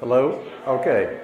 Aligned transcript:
Hello? 0.00 0.42
Okay. 0.66 1.20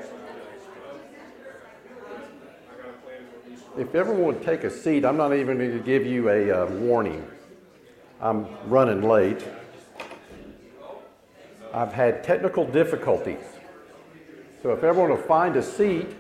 If 3.79 3.95
everyone 3.95 4.27
would 4.27 4.43
take 4.43 4.65
a 4.65 4.71
seat, 4.71 5.03
I'm 5.03 5.17
not 5.17 5.35
even 5.35 5.57
going 5.57 5.73
to 5.73 5.79
give 5.79 6.05
you 6.05 6.29
a 6.29 6.51
uh, 6.51 6.67
warning. 6.67 7.27
I'm 8.21 8.47
running 8.67 9.01
late. 9.01 9.49
I've 11.73 11.95
had 11.95 12.23
technical 12.23 12.67
difficulties. 12.67 13.45
So 14.63 14.75
if 14.75 14.85
everyone 14.85 15.09
will 15.09 15.17
find 15.17 15.57
a 15.57 15.63
seat, 15.63 16.15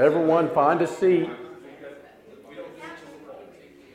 Everyone 0.00 0.48
find 0.54 0.80
a 0.80 0.86
seat. 0.86 1.28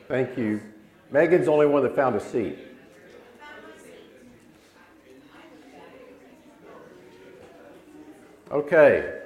Thank 0.07 0.37
you. 0.37 0.61
Megan's 1.09 1.45
the 1.45 1.51
only 1.51 1.65
one 1.65 1.81
that 1.81 1.95
found 1.95 2.15
a 2.15 2.19
seat. 2.19 2.59
Okay. 8.51 9.19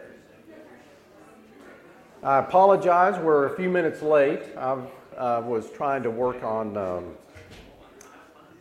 I 2.24 2.38
apologize. 2.40 3.22
We're 3.22 3.48
a 3.48 3.56
few 3.58 3.68
minutes 3.68 4.02
late. 4.02 4.44
I 4.56 4.78
uh, 5.18 5.42
was 5.46 5.70
trying 5.72 6.02
to 6.04 6.10
work 6.10 6.42
on 6.46 6.78
um, 6.78 7.18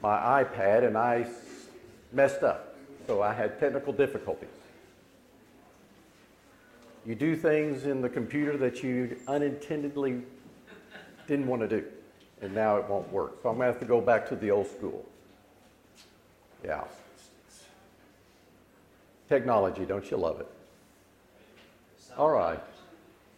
my 0.03 0.43
iPad 0.43 0.85
and 0.85 0.99
I 0.99 1.25
messed 2.13 2.43
up. 2.43 2.77
So 3.07 3.23
I 3.23 3.33
had 3.33 3.61
technical 3.61 3.93
difficulties. 3.93 4.58
You 7.09 7.15
do 7.15 7.35
things 7.35 7.87
in 7.87 8.03
the 8.03 8.09
computer 8.11 8.59
that 8.59 8.83
you 8.83 9.17
unintendedly 9.27 10.21
didn't 11.27 11.47
want 11.47 11.63
to 11.63 11.69
do, 11.69 11.87
and 12.43 12.55
now 12.55 12.77
it 12.77 12.87
won't 12.87 13.11
work. 13.11 13.39
So 13.43 13.49
I'm 13.49 13.57
going 13.57 13.67
to 13.67 13.73
have 13.73 13.81
to 13.81 13.87
go 13.87 13.99
back 13.99 14.29
to 14.29 14.37
the 14.37 14.51
old 14.51 14.67
school. 14.67 15.07
Yeah. 16.63 16.85
Technology, 19.27 19.87
don't 19.87 20.11
you 20.11 20.19
love 20.19 20.39
it? 20.41 20.49
All 22.19 22.29
right. 22.29 22.61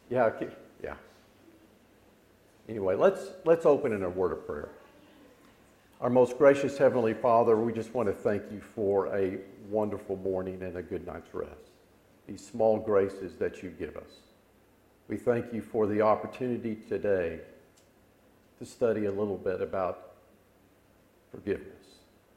Yeah, 0.08 0.32
yeah. 0.82 0.94
Anyway, 2.68 2.96
let's 2.96 3.28
let's 3.44 3.66
open 3.66 3.92
in 3.92 4.02
a 4.02 4.10
word 4.10 4.32
of 4.32 4.44
prayer. 4.48 4.70
Our 6.00 6.10
most 6.10 6.38
gracious 6.38 6.76
heavenly 6.76 7.14
Father, 7.14 7.56
we 7.56 7.72
just 7.72 7.94
want 7.94 8.08
to 8.08 8.14
thank 8.14 8.42
you 8.50 8.60
for 8.60 9.14
a 9.14 9.38
wonderful 9.68 10.16
morning 10.16 10.60
and 10.62 10.76
a 10.76 10.82
good 10.82 11.06
night's 11.06 11.32
rest 11.32 11.69
these 12.26 12.44
small 12.44 12.78
graces 12.78 13.36
that 13.36 13.62
you 13.62 13.70
give 13.70 13.96
us. 13.96 14.10
We 15.08 15.16
thank 15.16 15.52
you 15.52 15.60
for 15.60 15.86
the 15.86 16.02
opportunity 16.02 16.76
today 16.88 17.40
to 18.58 18.64
study 18.64 19.06
a 19.06 19.10
little 19.10 19.36
bit 19.36 19.60
about 19.60 20.12
forgiveness. 21.30 21.74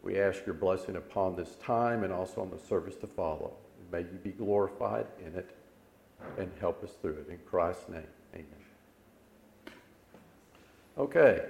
We 0.02 0.20
ask 0.20 0.46
your 0.46 0.56
blessing 0.56 0.96
upon 0.96 1.36
this 1.36 1.56
time 1.56 2.04
and 2.04 2.12
also 2.12 2.42
on 2.42 2.50
the 2.50 2.58
service 2.58 2.96
to 2.98 3.08
follow. 3.08 3.54
May 3.92 4.00
you 4.00 4.20
be 4.24 4.32
glorified 4.32 5.06
in 5.24 5.36
it 5.36 5.56
and 6.38 6.52
help 6.60 6.84
us 6.84 6.92
through 7.02 7.26
it. 7.28 7.30
In 7.30 7.38
Christ's 7.46 7.90
name, 7.90 8.04
amen. 8.34 8.46
Okay. 10.98 11.46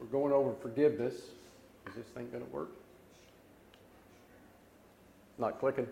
We're 0.00 0.06
going 0.06 0.32
over 0.32 0.52
forgiveness. 0.60 1.14
Is 1.14 1.94
this 1.96 2.06
thing 2.06 2.28
going 2.30 2.44
to 2.44 2.50
work? 2.50 2.70
Not 5.38 5.60
clicking. 5.60 5.86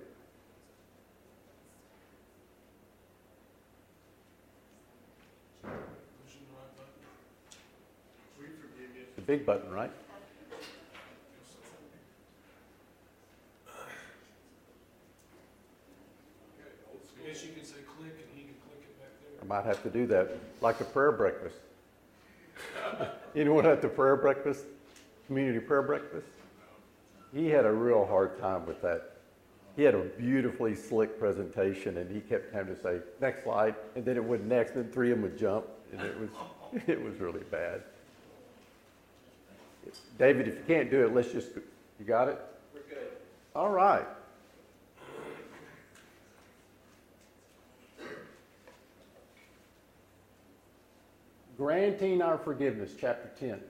The 9.17 9.23
big 9.23 9.47
button, 9.47 9.71
right? 9.71 9.93
I 17.23 17.27
guess 17.27 17.45
you 17.45 17.53
can 17.53 17.65
say 17.65 17.77
click 17.97 18.17
and 18.19 18.29
he 18.35 18.43
can 18.45 18.55
click 18.67 18.83
it 18.83 18.99
back 18.99 19.11
there. 19.39 19.47
Might 19.47 19.65
have 19.65 19.83
to 19.83 19.91
do 19.91 20.07
that, 20.07 20.37
like 20.61 20.81
a 20.81 20.85
prayer 20.85 21.13
breakfast. 21.13 21.57
Anyone 23.37 23.67
at 23.67 23.83
the 23.83 23.89
prayer 23.89 24.17
breakfast, 24.17 24.65
community 25.27 25.61
prayer 25.61 25.83
breakfast? 25.83 26.27
He 27.33 27.49
had 27.49 27.67
a 27.67 27.73
real 27.73 28.07
hard 28.07 28.39
time 28.41 28.65
with 28.67 28.81
that 28.83 29.14
he 29.77 29.83
had 29.83 29.95
a 29.95 30.03
beautifully 30.03 30.75
slick 30.75 31.19
presentation, 31.19 31.99
and 31.99 32.11
he 32.11 32.21
kept 32.21 32.53
having 32.55 32.75
to 32.75 32.81
say 32.81 33.01
next 33.21 33.43
slide, 33.43 33.75
and 33.97 34.05
then 34.05 34.17
it 34.17 34.25
went 34.25 34.45
next, 34.45 34.77
and 34.77 34.93
three 34.93 35.11
of 35.11 35.19
them 35.19 35.23
would 35.23 35.39
jump, 35.39 35.67
and 35.93 36.01
it 36.01 36.19
was 36.19 36.31
it 36.87 37.03
was 37.03 37.19
really 37.19 37.43
bad. 37.51 37.83
David, 40.19 40.49
if 40.49 40.55
you 40.55 40.63
can't 40.67 40.91
do 40.91 41.05
it, 41.05 41.15
let's 41.15 41.33
just 41.33 41.49
you 41.99 42.05
got 42.07 42.29
it. 42.29 42.39
We're 42.73 42.81
good. 42.83 43.09
All 43.55 43.71
right. 43.71 44.07
Granting 51.57 52.21
our 52.21 52.37
forgiveness, 52.37 52.93
chapter 52.99 53.31
10. 53.39 53.61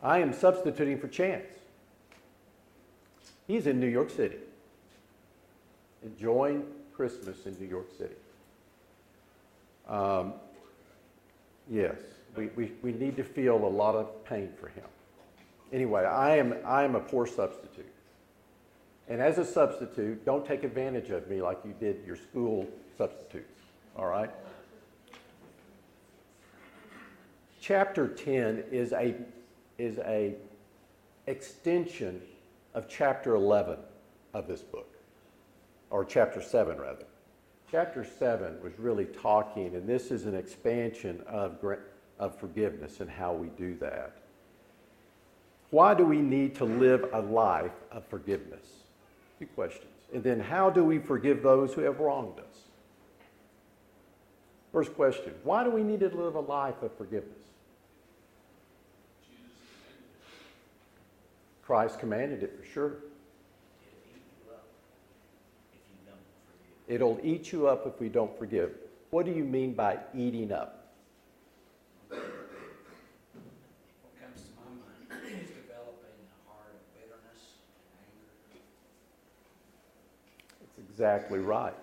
I 0.00 0.18
am 0.18 0.32
substituting 0.32 0.98
for 0.98 1.08
Chance. 1.08 1.61
He's 3.46 3.66
in 3.66 3.80
New 3.80 3.88
York 3.88 4.10
City, 4.10 4.38
enjoying 6.02 6.64
Christmas 6.94 7.46
in 7.46 7.56
New 7.58 7.66
York 7.66 7.88
City. 7.96 8.14
Um, 9.88 10.34
yes, 11.68 11.96
we, 12.36 12.46
we, 12.56 12.72
we 12.82 12.92
need 12.92 13.16
to 13.16 13.24
feel 13.24 13.56
a 13.56 13.68
lot 13.68 13.94
of 13.94 14.24
pain 14.24 14.50
for 14.58 14.68
him. 14.68 14.84
Anyway, 15.72 16.04
I 16.04 16.36
am, 16.36 16.54
I 16.64 16.84
am 16.84 16.94
a 16.94 17.00
poor 17.00 17.26
substitute. 17.26 17.92
And 19.08 19.20
as 19.20 19.38
a 19.38 19.44
substitute, 19.44 20.24
don't 20.24 20.46
take 20.46 20.64
advantage 20.64 21.10
of 21.10 21.28
me 21.28 21.42
like 21.42 21.58
you 21.64 21.74
did 21.80 22.02
your 22.06 22.16
school 22.16 22.68
substitutes, 22.96 23.60
all 23.96 24.06
right? 24.06 24.30
Chapter 27.60 28.08
10 28.08 28.64
is 28.70 28.92
a, 28.92 29.14
is 29.78 29.98
a 29.98 30.34
extension 31.26 32.20
of 32.74 32.88
chapter 32.88 33.34
11 33.34 33.78
of 34.34 34.46
this 34.46 34.62
book, 34.62 34.88
or 35.90 36.04
chapter 36.04 36.40
7 36.40 36.78
rather. 36.78 37.04
Chapter 37.70 38.04
7 38.04 38.62
was 38.62 38.78
really 38.78 39.06
talking, 39.06 39.74
and 39.74 39.88
this 39.88 40.10
is 40.10 40.26
an 40.26 40.34
expansion 40.34 41.22
of, 41.26 41.56
of 42.18 42.38
forgiveness 42.38 43.00
and 43.00 43.10
how 43.10 43.32
we 43.32 43.48
do 43.48 43.74
that. 43.76 44.18
Why 45.70 45.94
do 45.94 46.04
we 46.04 46.18
need 46.18 46.54
to 46.56 46.66
live 46.66 47.08
a 47.14 47.20
life 47.20 47.72
of 47.90 48.04
forgiveness? 48.06 48.66
Two 49.38 49.46
questions. 49.46 49.88
And 50.12 50.22
then, 50.22 50.38
how 50.38 50.68
do 50.68 50.84
we 50.84 50.98
forgive 50.98 51.42
those 51.42 51.72
who 51.72 51.80
have 51.80 51.98
wronged 51.98 52.38
us? 52.38 52.58
First 54.70 54.94
question 54.94 55.32
Why 55.44 55.64
do 55.64 55.70
we 55.70 55.82
need 55.82 56.00
to 56.00 56.08
live 56.08 56.34
a 56.34 56.40
life 56.40 56.82
of 56.82 56.94
forgiveness? 56.96 57.41
Christ 61.62 61.98
commanded 62.00 62.42
it 62.42 62.58
for 62.58 62.64
sure. 62.64 62.96
It'll 66.88 67.18
eat 67.22 67.52
you 67.52 67.68
up 67.68 67.86
if 67.86 67.98
we 68.00 68.08
don't 68.08 68.36
forgive. 68.38 68.72
What 69.10 69.24
do 69.24 69.32
you 69.32 69.44
mean 69.44 69.72
by 69.72 69.98
eating 70.14 70.52
up? 70.52 70.88
What 72.08 72.20
comes 74.20 74.42
to 74.42 74.50
my 74.58 74.68
mind 75.08 75.24
is 75.26 75.48
developing 75.48 76.18
a 76.20 76.50
heart 76.50 76.74
of 76.74 76.82
bitterness 76.92 77.56
and 77.94 78.08
anger. 78.08 78.58
That's 80.60 80.78
exactly 80.90 81.38
right. 81.38 81.74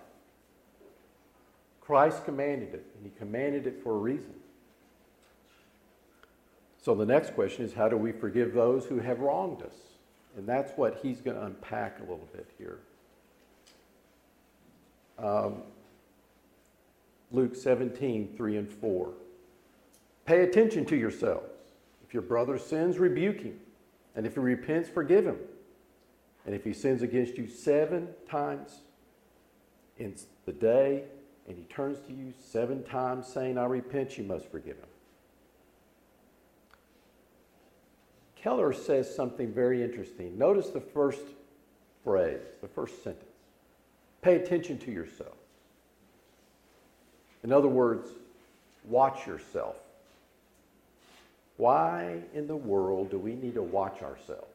Christ 1.80 2.24
commanded 2.24 2.74
it, 2.74 2.86
and 2.96 3.04
he 3.04 3.10
commanded 3.18 3.66
it 3.66 3.82
for 3.82 3.94
a 3.94 3.98
reason. 3.98 4.39
So 6.82 6.94
the 6.94 7.04
next 7.04 7.34
question 7.34 7.64
is 7.64 7.74
how 7.74 7.88
do 7.88 7.96
we 7.96 8.12
forgive 8.12 8.54
those 8.54 8.86
who 8.86 8.98
have 8.98 9.20
wronged 9.20 9.62
us? 9.62 9.74
And 10.36 10.46
that's 10.46 10.72
what 10.76 11.00
he's 11.02 11.20
going 11.20 11.36
to 11.36 11.44
unpack 11.44 11.98
a 11.98 12.02
little 12.02 12.28
bit 12.32 12.48
here. 12.56 12.78
Um, 15.18 15.62
Luke 17.32 17.54
17, 17.54 18.34
3 18.36 18.56
and 18.56 18.72
4. 18.72 19.12
Pay 20.24 20.42
attention 20.42 20.84
to 20.86 20.96
yourselves. 20.96 21.50
If 22.06 22.14
your 22.14 22.22
brother 22.22 22.58
sins, 22.58 22.98
rebuke 22.98 23.40
him. 23.40 23.58
And 24.16 24.26
if 24.26 24.34
he 24.34 24.40
repents, 24.40 24.88
forgive 24.88 25.26
him. 25.26 25.36
And 26.46 26.54
if 26.54 26.64
he 26.64 26.72
sins 26.72 27.02
against 27.02 27.36
you 27.36 27.46
seven 27.46 28.08
times 28.28 28.80
in 29.98 30.14
the 30.46 30.52
day, 30.52 31.04
and 31.46 31.56
he 31.56 31.64
turns 31.64 31.98
to 32.06 32.12
you 32.12 32.32
seven 32.38 32.82
times 32.84 33.26
saying, 33.26 33.58
I 33.58 33.66
repent, 33.66 34.16
you 34.16 34.24
must 34.24 34.50
forgive 34.50 34.76
him. 34.76 34.89
Keller 38.42 38.72
says 38.72 39.14
something 39.14 39.52
very 39.52 39.82
interesting. 39.82 40.38
Notice 40.38 40.70
the 40.70 40.80
first 40.80 41.20
phrase, 42.04 42.40
the 42.62 42.68
first 42.68 43.02
sentence. 43.04 43.24
Pay 44.22 44.36
attention 44.36 44.78
to 44.78 44.90
yourself. 44.90 45.36
In 47.42 47.52
other 47.52 47.68
words, 47.68 48.08
watch 48.84 49.26
yourself. 49.26 49.76
Why 51.56 52.20
in 52.32 52.46
the 52.46 52.56
world 52.56 53.10
do 53.10 53.18
we 53.18 53.34
need 53.34 53.54
to 53.54 53.62
watch 53.62 54.02
ourselves 54.02 54.46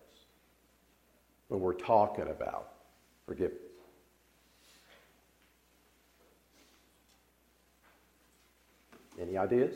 when 1.50 1.60
we're 1.62 1.74
talking 1.74 2.28
about 2.30 2.70
forgiveness? 3.28 3.60
Any 9.22 9.38
ideas? 9.38 9.74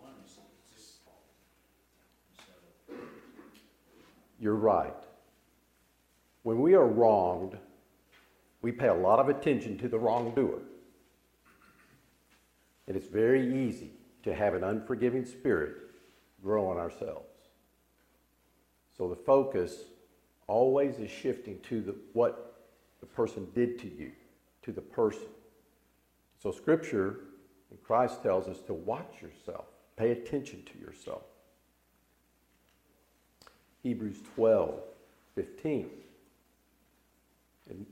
One 0.00 0.12
is 0.24 0.36
just, 0.72 1.02
so, 2.86 2.94
You're 4.42 4.56
right. 4.56 4.92
When 6.42 6.60
we 6.60 6.74
are 6.74 6.84
wronged, 6.84 7.56
we 8.60 8.72
pay 8.72 8.88
a 8.88 8.94
lot 8.94 9.20
of 9.20 9.28
attention 9.28 9.78
to 9.78 9.88
the 9.88 10.00
wrongdoer. 10.00 10.58
And 12.88 12.96
it's 12.96 13.06
very 13.06 13.64
easy 13.64 13.92
to 14.24 14.34
have 14.34 14.54
an 14.54 14.64
unforgiving 14.64 15.24
spirit 15.24 15.76
grow 16.42 16.68
on 16.68 16.76
ourselves. 16.76 17.28
So 18.98 19.08
the 19.08 19.14
focus 19.14 19.84
always 20.48 20.98
is 20.98 21.08
shifting 21.08 21.60
to 21.68 21.80
the, 21.80 21.94
what 22.12 22.64
the 22.98 23.06
person 23.06 23.46
did 23.54 23.78
to 23.78 23.86
you, 23.86 24.10
to 24.62 24.72
the 24.72 24.80
person. 24.80 25.28
So 26.42 26.50
Scripture 26.50 27.20
and 27.70 27.80
Christ 27.80 28.24
tells 28.24 28.48
us 28.48 28.60
to 28.62 28.74
watch 28.74 29.22
yourself, 29.22 29.66
pay 29.96 30.10
attention 30.10 30.64
to 30.64 30.84
yourself. 30.84 31.22
Hebrews 33.82 34.18
12, 34.34 34.80
15. 35.34 35.90
And 37.70 37.86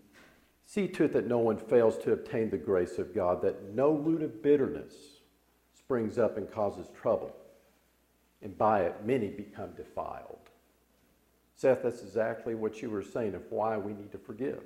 see 0.64 0.88
to 0.88 1.04
it 1.04 1.12
that 1.12 1.26
no 1.26 1.38
one 1.38 1.56
fails 1.56 1.98
to 1.98 2.12
obtain 2.12 2.50
the 2.50 2.58
grace 2.58 2.98
of 2.98 3.14
God, 3.14 3.42
that 3.42 3.74
no 3.74 3.92
root 3.92 4.22
of 4.22 4.42
bitterness 4.42 4.94
springs 5.76 6.18
up 6.18 6.36
and 6.36 6.50
causes 6.50 6.86
trouble, 7.00 7.34
and 8.42 8.56
by 8.56 8.82
it 8.82 9.04
many 9.04 9.28
become 9.28 9.72
defiled. 9.76 10.38
Seth, 11.56 11.82
that's 11.82 12.02
exactly 12.02 12.54
what 12.54 12.80
you 12.80 12.88
were 12.88 13.02
saying 13.02 13.34
of 13.34 13.42
why 13.50 13.76
we 13.76 13.92
need 13.92 14.12
to 14.12 14.18
forgive. 14.18 14.62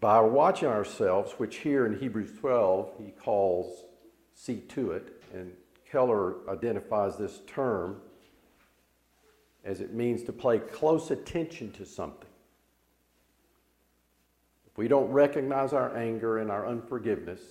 By 0.00 0.20
watching 0.20 0.68
ourselves, 0.68 1.32
which 1.32 1.56
here 1.56 1.84
in 1.86 1.98
Hebrews 1.98 2.32
12 2.38 2.92
he 2.98 3.10
calls 3.10 3.84
see 4.34 4.58
to 4.68 4.92
it, 4.92 5.20
and 5.34 5.52
Keller 5.90 6.48
identifies 6.48 7.16
this 7.16 7.40
term 7.46 8.00
as 9.68 9.82
it 9.82 9.92
means 9.92 10.22
to 10.22 10.32
pay 10.32 10.58
close 10.58 11.10
attention 11.10 11.70
to 11.70 11.84
something. 11.84 12.30
If 14.66 14.78
we 14.78 14.88
don't 14.88 15.10
recognize 15.10 15.74
our 15.74 15.94
anger 15.94 16.38
and 16.38 16.50
our 16.50 16.66
unforgiveness, 16.66 17.42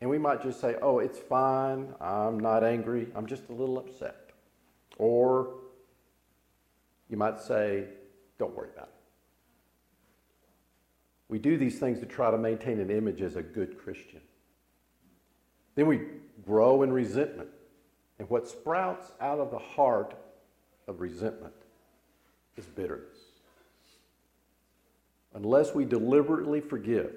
and 0.00 0.08
we 0.08 0.16
might 0.16 0.42
just 0.42 0.58
say, 0.58 0.76
oh, 0.80 1.00
it's 1.00 1.18
fine, 1.18 1.94
I'm 2.00 2.40
not 2.40 2.64
angry, 2.64 3.08
I'm 3.14 3.26
just 3.26 3.50
a 3.50 3.52
little 3.52 3.78
upset. 3.78 4.30
Or 4.96 5.56
you 7.10 7.18
might 7.18 7.38
say, 7.38 7.84
don't 8.38 8.56
worry 8.56 8.70
about 8.74 8.88
it. 8.88 8.94
We 11.28 11.38
do 11.38 11.58
these 11.58 11.78
things 11.78 11.98
to 12.00 12.06
try 12.06 12.30
to 12.30 12.38
maintain 12.38 12.80
an 12.80 12.90
image 12.90 13.20
as 13.20 13.36
a 13.36 13.42
good 13.42 13.78
Christian. 13.78 14.22
Then 15.74 15.86
we 15.86 16.00
grow 16.42 16.82
in 16.82 16.90
resentment. 16.90 17.50
And 18.18 18.30
what 18.30 18.48
sprouts 18.48 19.12
out 19.20 19.40
of 19.40 19.50
the 19.50 19.58
heart 19.58 20.14
of 20.92 21.00
resentment 21.00 21.54
is 22.56 22.66
bitterness. 22.66 23.16
Unless 25.34 25.74
we 25.74 25.84
deliberately 25.86 26.60
forgive 26.60 27.14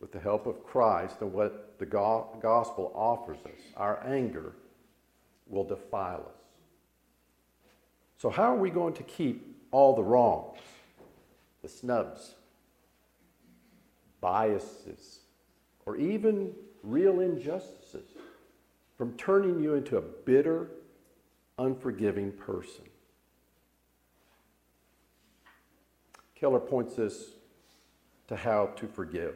with 0.00 0.10
the 0.10 0.18
help 0.18 0.46
of 0.46 0.64
Christ 0.64 1.16
and 1.20 1.32
what 1.32 1.78
the 1.78 1.84
gospel 1.86 2.90
offers 2.94 3.38
us, 3.44 3.60
our 3.76 4.04
anger 4.06 4.54
will 5.46 5.64
defile 5.64 6.24
us. 6.26 6.42
So, 8.16 8.30
how 8.30 8.54
are 8.54 8.58
we 8.58 8.70
going 8.70 8.94
to 8.94 9.02
keep 9.02 9.56
all 9.70 9.94
the 9.94 10.02
wrongs, 10.02 10.58
the 11.62 11.68
snubs, 11.68 12.34
biases, 14.20 15.20
or 15.84 15.96
even 15.96 16.52
real 16.82 17.20
injustices 17.20 18.08
from 18.96 19.16
turning 19.16 19.62
you 19.62 19.74
into 19.74 19.98
a 19.98 20.00
bitter, 20.00 20.70
unforgiving 21.58 22.32
person. 22.32 22.84
Keller 26.34 26.60
points 26.60 26.98
us 26.98 27.30
to 28.28 28.36
how 28.36 28.66
to 28.76 28.86
forgive 28.86 29.34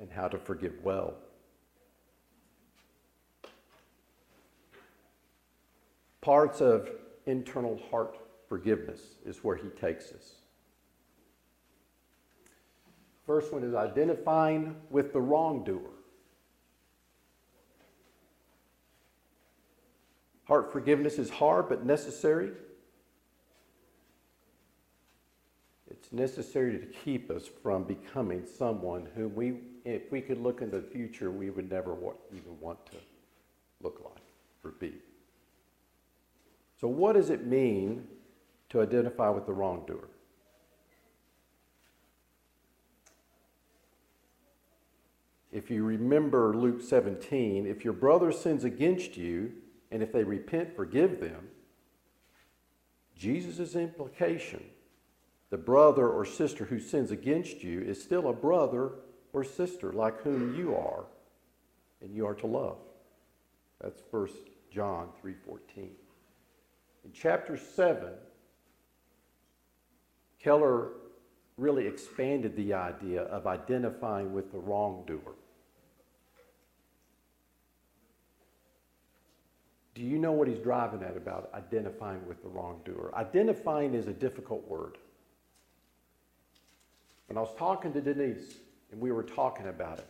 and 0.00 0.10
how 0.10 0.28
to 0.28 0.38
forgive 0.38 0.74
well. 0.82 1.14
Parts 6.20 6.60
of 6.60 6.90
internal 7.26 7.80
heart 7.90 8.16
forgiveness 8.48 9.00
is 9.26 9.44
where 9.44 9.56
he 9.56 9.68
takes 9.68 10.12
us. 10.12 10.34
First 13.26 13.52
one 13.52 13.62
is 13.62 13.74
identifying 13.74 14.74
with 14.90 15.12
the 15.12 15.20
wrongdoer. 15.20 15.97
Heart 20.48 20.72
forgiveness 20.72 21.18
is 21.18 21.28
hard 21.28 21.68
but 21.68 21.84
necessary. 21.84 22.52
It's 25.90 26.10
necessary 26.10 26.78
to 26.78 26.86
keep 26.86 27.30
us 27.30 27.46
from 27.62 27.84
becoming 27.84 28.46
someone 28.46 29.06
whom 29.14 29.34
we, 29.34 29.58
if 29.84 30.10
we 30.10 30.22
could 30.22 30.40
look 30.40 30.62
into 30.62 30.80
the 30.80 30.86
future, 30.86 31.30
we 31.30 31.50
would 31.50 31.70
never 31.70 31.94
even 32.34 32.58
want 32.60 32.84
to 32.86 32.96
look 33.82 34.00
like 34.02 34.22
or 34.64 34.70
be. 34.70 34.94
So, 36.80 36.88
what 36.88 37.14
does 37.14 37.28
it 37.28 37.46
mean 37.46 38.06
to 38.70 38.80
identify 38.80 39.28
with 39.28 39.44
the 39.44 39.52
wrongdoer? 39.52 40.08
If 45.52 45.70
you 45.70 45.84
remember 45.84 46.54
Luke 46.54 46.80
17, 46.80 47.66
if 47.66 47.84
your 47.84 47.94
brother 47.94 48.32
sins 48.32 48.64
against 48.64 49.16
you, 49.16 49.52
and 49.90 50.02
if 50.02 50.12
they 50.12 50.24
repent, 50.24 50.74
forgive 50.76 51.20
them, 51.20 51.48
Jesus' 53.16 53.74
implication, 53.74 54.62
the 55.50 55.56
brother 55.56 56.08
or 56.08 56.24
sister 56.24 56.64
who 56.64 56.78
sins 56.78 57.10
against 57.10 57.64
you 57.64 57.80
is 57.80 58.02
still 58.02 58.28
a 58.28 58.32
brother 58.32 58.92
or 59.32 59.42
sister 59.42 59.92
like 59.92 60.20
whom 60.22 60.54
you 60.54 60.74
are, 60.74 61.06
and 62.00 62.14
you 62.14 62.26
are 62.26 62.34
to 62.34 62.46
love. 62.46 62.78
That's 63.80 64.02
1 64.10 64.28
John 64.70 65.08
3:14. 65.22 65.96
In 67.04 67.12
chapter 67.12 67.56
7, 67.56 68.12
Keller 70.38 70.92
really 71.56 71.86
expanded 71.86 72.54
the 72.54 72.74
idea 72.74 73.22
of 73.22 73.46
identifying 73.46 74.32
with 74.32 74.52
the 74.52 74.58
wrongdoer. 74.58 75.34
Do 79.98 80.04
you 80.04 80.16
know 80.16 80.30
what 80.30 80.46
he's 80.46 80.60
driving 80.60 81.02
at 81.02 81.16
about 81.16 81.50
identifying 81.54 82.24
with 82.28 82.40
the 82.40 82.48
wrongdoer? 82.48 83.12
Identifying 83.16 83.94
is 83.94 84.06
a 84.06 84.12
difficult 84.12 84.64
word. 84.68 84.96
When 87.26 87.36
I 87.36 87.40
was 87.40 87.52
talking 87.58 87.92
to 87.94 88.00
Denise 88.00 88.58
and 88.92 89.00
we 89.00 89.10
were 89.10 89.24
talking 89.24 89.66
about 89.66 89.98
it, 89.98 90.06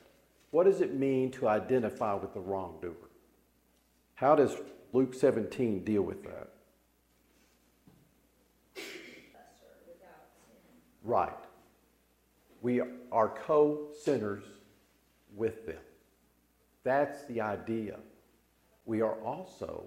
what 0.50 0.64
does 0.64 0.82
it 0.82 0.94
mean 0.94 1.30
to 1.30 1.48
identify 1.48 2.12
with 2.12 2.34
the 2.34 2.40
wrongdoer? 2.40 2.92
How 4.14 4.34
does 4.34 4.58
Luke 4.92 5.14
17 5.14 5.84
deal 5.84 6.02
with 6.02 6.22
that? 6.24 6.50
Right. 11.02 11.32
We 12.60 12.82
are 13.10 13.28
co 13.30 13.88
sinners 14.04 14.44
with 15.34 15.64
them. 15.64 15.80
That's 16.84 17.24
the 17.24 17.40
idea. 17.40 17.96
We 18.88 19.02
are 19.02 19.14
also 19.22 19.84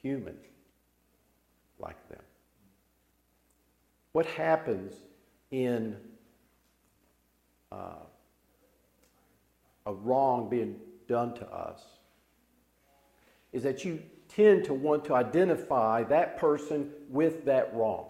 human 0.00 0.36
like 1.80 2.08
them. 2.08 2.22
What 4.12 4.26
happens 4.26 4.94
in 5.50 5.96
uh, 7.72 8.06
a 9.84 9.92
wrong 9.92 10.48
being 10.48 10.76
done 11.08 11.34
to 11.34 11.46
us 11.52 11.82
is 13.52 13.64
that 13.64 13.84
you 13.84 14.00
tend 14.28 14.64
to 14.66 14.72
want 14.72 15.04
to 15.06 15.14
identify 15.14 16.04
that 16.04 16.38
person 16.38 16.90
with 17.10 17.44
that 17.44 17.74
wrong 17.74 18.06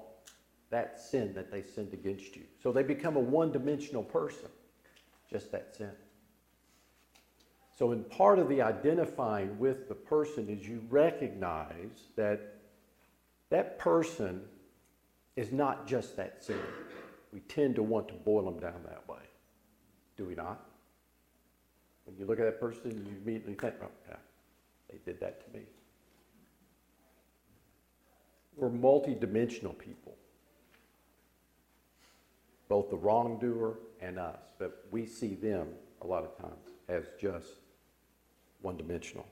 that 0.68 1.00
sin 1.00 1.32
that 1.32 1.50
they 1.50 1.62
sinned 1.62 1.94
against 1.94 2.36
you. 2.36 2.42
So 2.62 2.70
they 2.70 2.82
become 2.82 3.16
a 3.16 3.20
one 3.20 3.50
dimensional 3.50 4.02
person, 4.02 4.50
just 5.30 5.50
that 5.52 5.74
sin. 5.74 5.92
So, 7.78 7.92
in 7.92 8.04
part 8.04 8.38
of 8.38 8.48
the 8.48 8.62
identifying 8.62 9.58
with 9.58 9.86
the 9.86 9.94
person 9.94 10.48
is 10.48 10.66
you 10.66 10.82
recognize 10.88 12.08
that 12.16 12.54
that 13.50 13.78
person 13.78 14.40
is 15.36 15.52
not 15.52 15.86
just 15.86 16.16
that 16.16 16.42
sinner. 16.42 16.58
We 17.34 17.40
tend 17.40 17.74
to 17.74 17.82
want 17.82 18.08
to 18.08 18.14
boil 18.14 18.46
them 18.46 18.58
down 18.58 18.80
that 18.86 19.06
way. 19.06 19.20
Do 20.16 20.24
we 20.24 20.34
not? 20.34 20.64
When 22.06 22.16
you 22.16 22.24
look 22.24 22.38
at 22.38 22.46
that 22.46 22.58
person, 22.58 22.92
you 22.92 23.16
immediately 23.22 23.54
think, 23.54 23.74
oh, 23.82 23.88
yeah, 24.08 24.16
they 24.90 24.98
did 25.04 25.20
that 25.20 25.44
to 25.44 25.58
me. 25.58 25.66
We're 28.56 28.70
multidimensional 28.70 29.76
people, 29.76 30.14
both 32.70 32.88
the 32.88 32.96
wrongdoer 32.96 33.76
and 34.00 34.18
us, 34.18 34.40
but 34.58 34.86
we 34.90 35.04
see 35.04 35.34
them 35.34 35.68
a 36.00 36.06
lot 36.06 36.24
of 36.24 36.38
times 36.38 36.70
as 36.88 37.04
just 37.20 37.48
one 38.62 38.76
dimensional. 38.76 39.26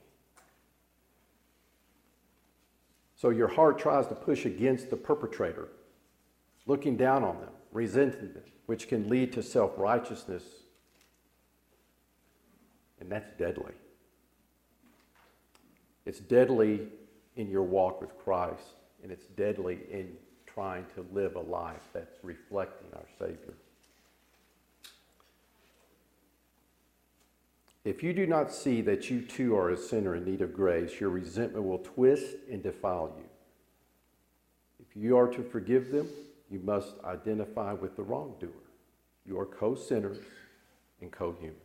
So 3.16 3.30
your 3.30 3.48
heart 3.48 3.78
tries 3.78 4.06
to 4.08 4.14
push 4.14 4.44
against 4.44 4.90
the 4.90 4.96
perpetrator, 4.96 5.68
looking 6.66 6.96
down 6.96 7.24
on 7.24 7.40
them, 7.40 7.52
resenting 7.72 8.32
them, 8.34 8.42
which 8.66 8.88
can 8.88 9.08
lead 9.08 9.32
to 9.32 9.42
self 9.42 9.72
righteousness, 9.78 10.42
and 13.00 13.10
that's 13.10 13.30
deadly. 13.38 13.72
It's 16.06 16.20
deadly 16.20 16.88
in 17.36 17.50
your 17.50 17.62
walk 17.62 18.00
with 18.00 18.16
Christ, 18.18 18.74
and 19.02 19.10
it's 19.10 19.26
deadly 19.26 19.80
in 19.90 20.16
trying 20.46 20.84
to 20.94 21.06
live 21.12 21.36
a 21.36 21.40
life 21.40 21.88
that's 21.92 22.16
reflecting 22.22 22.88
our 22.94 23.06
Savior. 23.18 23.54
If 27.84 28.02
you 28.02 28.14
do 28.14 28.26
not 28.26 28.50
see 28.50 28.80
that 28.82 29.10
you 29.10 29.20
too 29.20 29.56
are 29.56 29.70
a 29.70 29.76
sinner 29.76 30.16
in 30.16 30.24
need 30.24 30.40
of 30.40 30.54
grace, 30.54 30.98
your 30.98 31.10
resentment 31.10 31.66
will 31.66 31.78
twist 31.78 32.36
and 32.50 32.62
defile 32.62 33.12
you. 33.18 33.24
If 34.80 34.96
you 34.96 35.18
are 35.18 35.28
to 35.28 35.42
forgive 35.42 35.90
them, 35.90 36.08
you 36.50 36.60
must 36.60 36.94
identify 37.04 37.74
with 37.74 37.96
the 37.96 38.02
wrongdoer. 38.02 38.48
You 39.26 39.38
are 39.38 39.46
co 39.46 39.74
sinners 39.74 40.18
and 41.00 41.12
co 41.12 41.32
humans. 41.38 41.58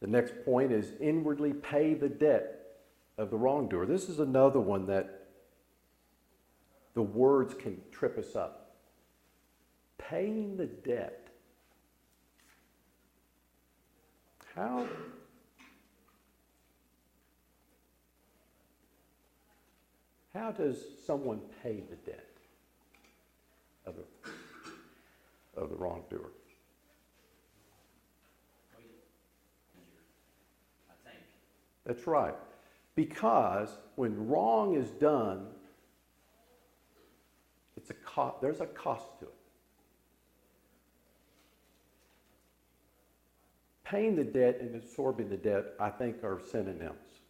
The 0.00 0.06
next 0.06 0.44
point 0.44 0.72
is 0.72 0.92
inwardly 1.00 1.52
pay 1.52 1.94
the 1.94 2.08
debt 2.08 2.62
of 3.18 3.30
the 3.30 3.36
wrongdoer. 3.36 3.86
This 3.86 4.08
is 4.08 4.18
another 4.18 4.60
one 4.60 4.86
that 4.86 5.28
the 6.94 7.02
words 7.02 7.54
can 7.54 7.80
trip 7.90 8.18
us 8.18 8.36
up. 8.36 8.76
Paying 9.98 10.56
the 10.56 10.66
debt. 10.66 11.21
How 14.54 14.86
How 20.34 20.50
does 20.50 20.82
someone 21.06 21.40
pay 21.62 21.82
the 21.90 21.96
debt 21.96 22.26
of 23.84 23.96
the, 23.96 25.60
of 25.60 25.68
the 25.68 25.76
wrongdoer? 25.76 26.30
That's 31.84 32.06
right. 32.06 32.34
Because 32.94 33.76
when 33.96 34.28
wrong 34.28 34.74
is 34.74 34.90
done, 34.90 35.48
it's 37.76 37.90
a 37.90 37.94
co- 37.94 38.36
there's 38.40 38.60
a 38.60 38.66
cost 38.66 39.18
to 39.20 39.26
it. 39.26 39.41
Paying 43.92 44.16
the 44.16 44.24
debt 44.24 44.56
and 44.62 44.74
absorbing 44.74 45.28
the 45.28 45.36
debt, 45.36 45.74
I 45.78 45.90
think, 45.90 46.24
are 46.24 46.40
synonyms. 46.50 47.20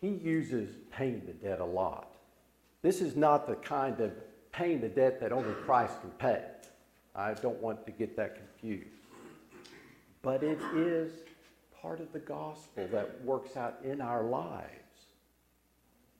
He 0.00 0.10
uses 0.10 0.76
paying 0.92 1.22
the 1.26 1.32
debt 1.32 1.58
a 1.58 1.64
lot. 1.64 2.14
This 2.82 3.00
is 3.00 3.16
not 3.16 3.48
the 3.48 3.56
kind 3.56 3.98
of 3.98 4.12
paying 4.52 4.80
the 4.80 4.88
debt 4.88 5.18
that 5.18 5.32
only 5.32 5.52
Christ 5.64 6.00
can 6.02 6.10
pay. 6.10 6.44
I 7.16 7.34
don't 7.34 7.60
want 7.60 7.84
to 7.84 7.90
get 7.90 8.16
that 8.16 8.36
confused. 8.36 8.86
But 10.22 10.44
it 10.44 10.60
is 10.72 11.10
part 11.82 11.98
of 11.98 12.12
the 12.12 12.20
gospel 12.20 12.86
that 12.92 13.20
works 13.24 13.56
out 13.56 13.80
in 13.82 14.00
our 14.00 14.22
lives 14.22 14.68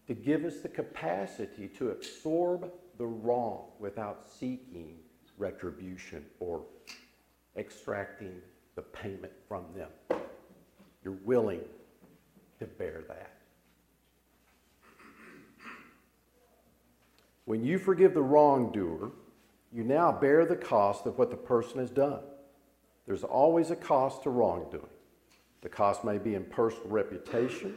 to 0.08 0.14
give 0.14 0.44
us 0.44 0.58
the 0.58 0.68
capacity 0.68 1.68
to 1.78 1.90
absorb 1.90 2.68
the 2.98 3.06
wrong 3.06 3.66
without 3.78 4.26
seeking 4.28 4.96
retribution 5.38 6.26
or 6.40 6.64
extracting 7.56 8.42
the 8.74 8.82
payment 8.82 9.32
from 9.48 9.64
them. 9.76 9.90
You're 11.02 11.18
willing 11.24 11.60
to 12.58 12.66
bear 12.66 13.02
that. 13.08 13.30
When 17.44 17.62
you 17.62 17.78
forgive 17.78 18.14
the 18.14 18.22
wrongdoer, 18.22 19.12
you 19.72 19.84
now 19.84 20.10
bear 20.12 20.46
the 20.46 20.56
cost 20.56 21.04
of 21.06 21.18
what 21.18 21.30
the 21.30 21.36
person 21.36 21.78
has 21.78 21.90
done. 21.90 22.20
There's 23.06 23.24
always 23.24 23.70
a 23.70 23.76
cost 23.76 24.22
to 24.22 24.30
wrongdoing. 24.30 24.86
The 25.60 25.68
cost 25.68 26.04
may 26.04 26.18
be 26.18 26.34
in 26.34 26.44
personal 26.44 26.88
reputation, 26.88 27.76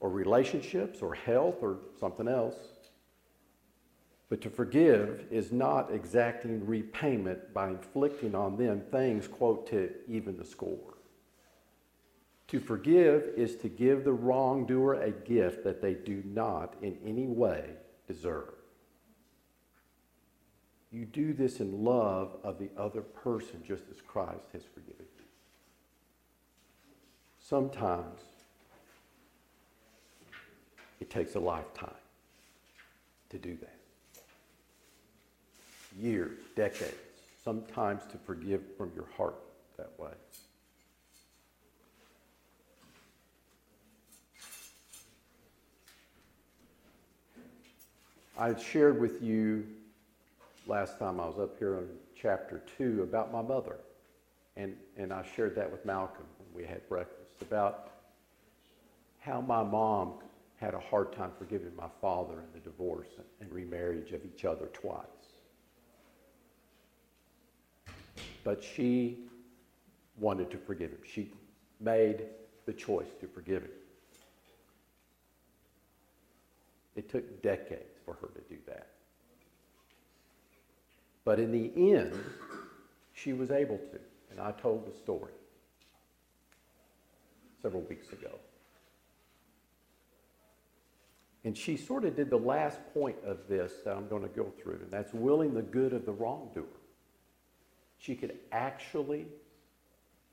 or 0.00 0.10
relationships, 0.10 1.02
or 1.02 1.14
health, 1.14 1.56
or 1.62 1.78
something 1.98 2.26
else. 2.26 2.56
But 4.34 4.40
to 4.40 4.50
forgive 4.50 5.26
is 5.30 5.52
not 5.52 5.94
exacting 5.94 6.66
repayment 6.66 7.54
by 7.54 7.68
inflicting 7.68 8.34
on 8.34 8.56
them 8.56 8.82
things, 8.90 9.28
quote, 9.28 9.64
to 9.68 9.92
even 10.08 10.36
the 10.36 10.44
score. 10.44 10.96
To 12.48 12.58
forgive 12.58 13.30
is 13.36 13.54
to 13.58 13.68
give 13.68 14.02
the 14.02 14.12
wrongdoer 14.12 14.94
a 14.94 15.12
gift 15.12 15.62
that 15.62 15.80
they 15.80 15.94
do 15.94 16.24
not 16.26 16.74
in 16.82 16.98
any 17.06 17.28
way 17.28 17.64
deserve. 18.08 18.54
You 20.90 21.04
do 21.04 21.32
this 21.32 21.60
in 21.60 21.84
love 21.84 22.36
of 22.42 22.58
the 22.58 22.70
other 22.76 23.02
person 23.02 23.62
just 23.64 23.84
as 23.88 24.00
Christ 24.00 24.48
has 24.52 24.64
forgiven 24.64 25.06
you. 25.16 25.26
Sometimes 27.38 28.20
it 30.98 31.08
takes 31.08 31.36
a 31.36 31.40
lifetime 31.40 31.94
to 33.30 33.38
do 33.38 33.56
that. 33.60 33.83
Years, 35.96 36.38
decades, 36.56 36.94
sometimes 37.44 38.02
to 38.10 38.18
forgive 38.18 38.62
from 38.76 38.92
your 38.94 39.06
heart 39.16 39.36
that 39.76 39.90
way. 39.98 40.10
I 48.36 48.56
shared 48.58 49.00
with 49.00 49.22
you 49.22 49.64
last 50.66 50.98
time 50.98 51.20
I 51.20 51.26
was 51.26 51.38
up 51.38 51.56
here 51.58 51.78
in 51.78 51.88
chapter 52.20 52.62
2 52.78 53.02
about 53.02 53.32
my 53.32 53.42
mother. 53.42 53.76
And, 54.56 54.76
and 54.96 55.12
I 55.12 55.24
shared 55.36 55.54
that 55.56 55.70
with 55.70 55.84
Malcolm 55.84 56.26
when 56.38 56.62
we 56.62 56.68
had 56.68 56.88
breakfast 56.88 57.42
about 57.42 57.90
how 59.20 59.40
my 59.40 59.62
mom 59.62 60.14
had 60.56 60.74
a 60.74 60.80
hard 60.80 61.12
time 61.12 61.32
forgiving 61.38 61.74
my 61.76 61.88
father 62.00 62.34
in 62.34 62.52
the 62.54 62.60
divorce 62.60 63.08
and 63.40 63.52
remarriage 63.52 64.12
of 64.12 64.24
each 64.24 64.44
other 64.44 64.66
twice. 64.72 65.13
But 68.44 68.62
she 68.62 69.18
wanted 70.18 70.50
to 70.50 70.58
forgive 70.58 70.90
him. 70.90 71.00
She 71.04 71.32
made 71.80 72.26
the 72.66 72.72
choice 72.72 73.08
to 73.20 73.26
forgive 73.26 73.62
him. 73.62 73.70
It 76.94 77.08
took 77.08 77.42
decades 77.42 77.98
for 78.04 78.14
her 78.14 78.28
to 78.28 78.40
do 78.48 78.60
that. 78.66 78.88
But 81.24 81.40
in 81.40 81.50
the 81.50 81.72
end, 81.76 82.14
she 83.14 83.32
was 83.32 83.50
able 83.50 83.78
to. 83.78 83.98
And 84.30 84.40
I 84.40 84.52
told 84.52 84.86
the 84.86 84.96
story 84.96 85.32
several 87.62 87.82
weeks 87.82 88.12
ago. 88.12 88.38
And 91.44 91.56
she 91.56 91.76
sort 91.76 92.04
of 92.04 92.16
did 92.16 92.30
the 92.30 92.38
last 92.38 92.78
point 92.94 93.16
of 93.24 93.48
this 93.48 93.72
that 93.84 93.96
I'm 93.96 94.08
going 94.08 94.22
to 94.22 94.28
go 94.28 94.52
through, 94.62 94.80
and 94.82 94.90
that's 94.90 95.12
willing 95.12 95.54
the 95.54 95.62
good 95.62 95.92
of 95.92 96.06
the 96.06 96.12
wrongdoer. 96.12 96.64
She 98.04 98.14
could 98.14 98.36
actually 98.52 99.24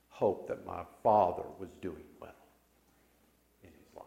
hope 0.10 0.50
that 0.50 0.66
my 0.66 0.82
father 1.04 1.46
was 1.58 1.70
doing 1.82 2.04
well 2.20 2.32
in 3.64 3.70
his 3.70 3.96
life. 3.96 4.06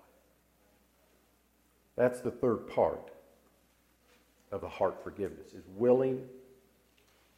That's 1.96 2.20
the 2.20 2.30
third 2.30 2.68
part 2.68 3.10
of 4.52 4.60
the 4.60 4.68
heart 4.68 5.02
forgiveness, 5.02 5.54
is 5.54 5.64
willing 5.76 6.28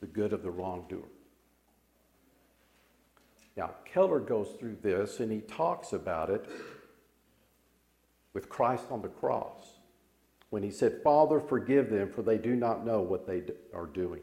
the 0.00 0.08
good 0.08 0.32
of 0.32 0.42
the 0.42 0.50
wrongdoer. 0.50 1.06
Now, 3.56 3.74
Keller 3.84 4.18
goes 4.18 4.48
through 4.58 4.78
this 4.82 5.20
and 5.20 5.30
he 5.30 5.42
talks 5.42 5.92
about 5.92 6.28
it 6.28 6.44
with 8.32 8.48
Christ 8.48 8.86
on 8.90 9.00
the 9.00 9.08
cross 9.08 9.78
when 10.50 10.64
he 10.64 10.72
said, 10.72 11.02
Father, 11.04 11.38
forgive 11.38 11.88
them, 11.88 12.10
for 12.10 12.22
they 12.22 12.36
do 12.36 12.56
not 12.56 12.84
know 12.84 13.00
what 13.00 13.28
they 13.28 13.44
are 13.72 13.86
doing. 13.86 14.22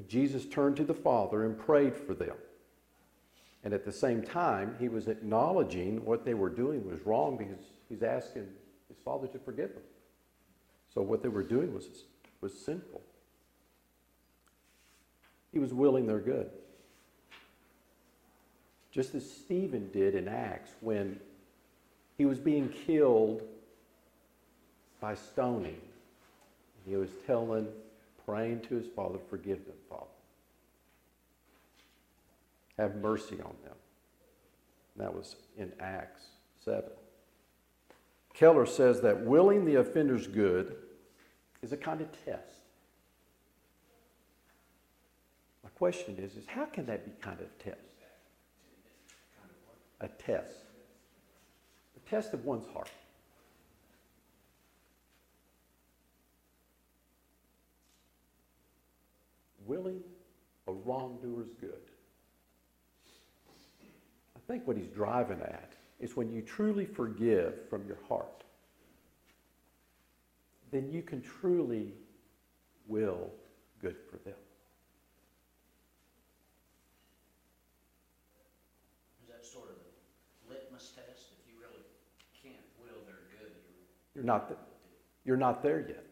When 0.00 0.08
Jesus 0.08 0.46
turned 0.46 0.78
to 0.78 0.84
the 0.84 0.94
Father 0.94 1.44
and 1.44 1.58
prayed 1.58 1.94
for 1.94 2.14
them, 2.14 2.36
And 3.62 3.74
at 3.74 3.84
the 3.84 3.92
same 3.92 4.22
time, 4.22 4.74
he 4.78 4.88
was 4.88 5.08
acknowledging 5.08 6.02
what 6.06 6.24
they 6.24 6.32
were 6.32 6.48
doing 6.48 6.90
was 6.90 7.04
wrong 7.04 7.36
because 7.36 7.62
he's 7.90 8.02
asking 8.02 8.46
his 8.88 8.96
father 9.04 9.26
to 9.26 9.38
forgive 9.38 9.74
them. 9.74 9.82
So 10.94 11.02
what 11.02 11.22
they 11.22 11.28
were 11.28 11.42
doing 11.42 11.74
was, 11.74 11.86
was 12.40 12.58
sinful. 12.58 13.02
He 15.52 15.58
was 15.58 15.74
willing 15.74 16.06
their 16.06 16.18
good. 16.18 16.48
Just 18.90 19.14
as 19.14 19.30
Stephen 19.30 19.90
did 19.92 20.14
in 20.14 20.28
Acts 20.28 20.70
when 20.80 21.20
he 22.16 22.24
was 22.24 22.38
being 22.38 22.70
killed 22.86 23.42
by 24.98 25.14
stoning. 25.14 25.82
He 26.86 26.96
was 26.96 27.10
telling, 27.26 27.68
praying 28.30 28.60
to 28.60 28.76
his 28.76 28.86
father, 28.94 29.18
forgive 29.28 29.64
them, 29.66 29.74
Father. 29.88 30.04
Have 32.78 32.94
mercy 32.96 33.34
on 33.40 33.54
them. 33.64 33.74
And 34.94 35.04
that 35.04 35.12
was 35.12 35.34
in 35.58 35.72
Acts 35.80 36.22
7. 36.64 36.84
Keller 38.32 38.66
says 38.66 39.00
that 39.00 39.24
willing 39.24 39.64
the 39.64 39.76
offender's 39.76 40.28
good 40.28 40.76
is 41.60 41.72
a 41.72 41.76
kind 41.76 42.00
of 42.00 42.08
test. 42.24 42.62
My 45.64 45.70
question 45.70 46.16
is, 46.16 46.36
is 46.36 46.46
how 46.46 46.66
can 46.66 46.86
that 46.86 47.04
be 47.04 47.10
kind 47.20 47.40
of 47.40 47.46
a 47.46 47.62
test? 47.62 47.80
A 50.00 50.08
test. 50.08 50.54
A 51.96 52.08
test 52.08 52.32
of 52.32 52.44
one's 52.44 52.66
heart. 52.72 52.90
Willing 59.70 60.00
a 60.66 60.72
wrongdoer's 60.72 61.52
good. 61.60 61.70
I 64.36 64.40
think 64.48 64.66
what 64.66 64.76
he's 64.76 64.88
driving 64.88 65.40
at 65.42 65.74
is 66.00 66.16
when 66.16 66.28
you 66.32 66.42
truly 66.42 66.84
forgive 66.84 67.54
from 67.70 67.86
your 67.86 67.98
heart, 68.08 68.42
then 70.72 70.90
you 70.90 71.02
can 71.02 71.22
truly 71.22 71.92
will 72.88 73.30
good 73.80 73.94
for 74.10 74.16
them. 74.16 74.34
Is 79.22 79.28
that 79.28 79.46
sort 79.46 79.68
of 79.68 79.76
the 80.48 80.52
litmus 80.52 80.94
test? 80.96 81.26
If 81.38 81.46
you 81.48 81.60
really 81.60 81.84
can't 82.42 82.56
will 82.82 83.06
their 83.06 83.20
good, 83.38 83.52
you're. 84.16 84.24
You're 84.24 84.24
not, 84.24 84.48
th- 84.48 84.58
you're 85.24 85.36
not 85.36 85.62
there 85.62 85.78
yet. 85.86 86.04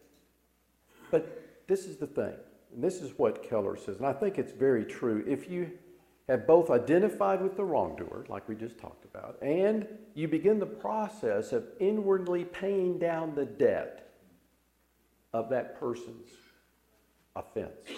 But 1.11 1.67
this 1.67 1.85
is 1.85 1.97
the 1.97 2.07
thing, 2.07 2.35
this 2.83 3.01
is 3.01 3.17
what 3.17 3.43
Keller 3.43 3.75
says, 3.75 3.97
and 3.97 4.05
I 4.05 4.13
think 4.13 4.37
it's 4.37 4.51
very 4.51 4.85
true. 4.85 5.23
If 5.27 5.49
you 5.49 5.71
have 6.27 6.45
both 6.45 6.69
identified 6.69 7.41
with 7.41 7.57
the 7.57 7.63
wrongdoer, 7.63 8.25
like 8.29 8.47
we 8.47 8.55
just 8.55 8.77
talked 8.77 9.05
about, 9.05 9.37
and 9.41 9.87
you 10.13 10.27
begin 10.27 10.59
the 10.59 10.65
process 10.65 11.51
of 11.51 11.65
inwardly 11.79 12.45
paying 12.45 12.99
down 12.99 13.33
the 13.33 13.45
debt 13.45 14.11
of 15.33 15.49
that 15.49 15.79
person's 15.79 16.29
offense, 17.35 17.89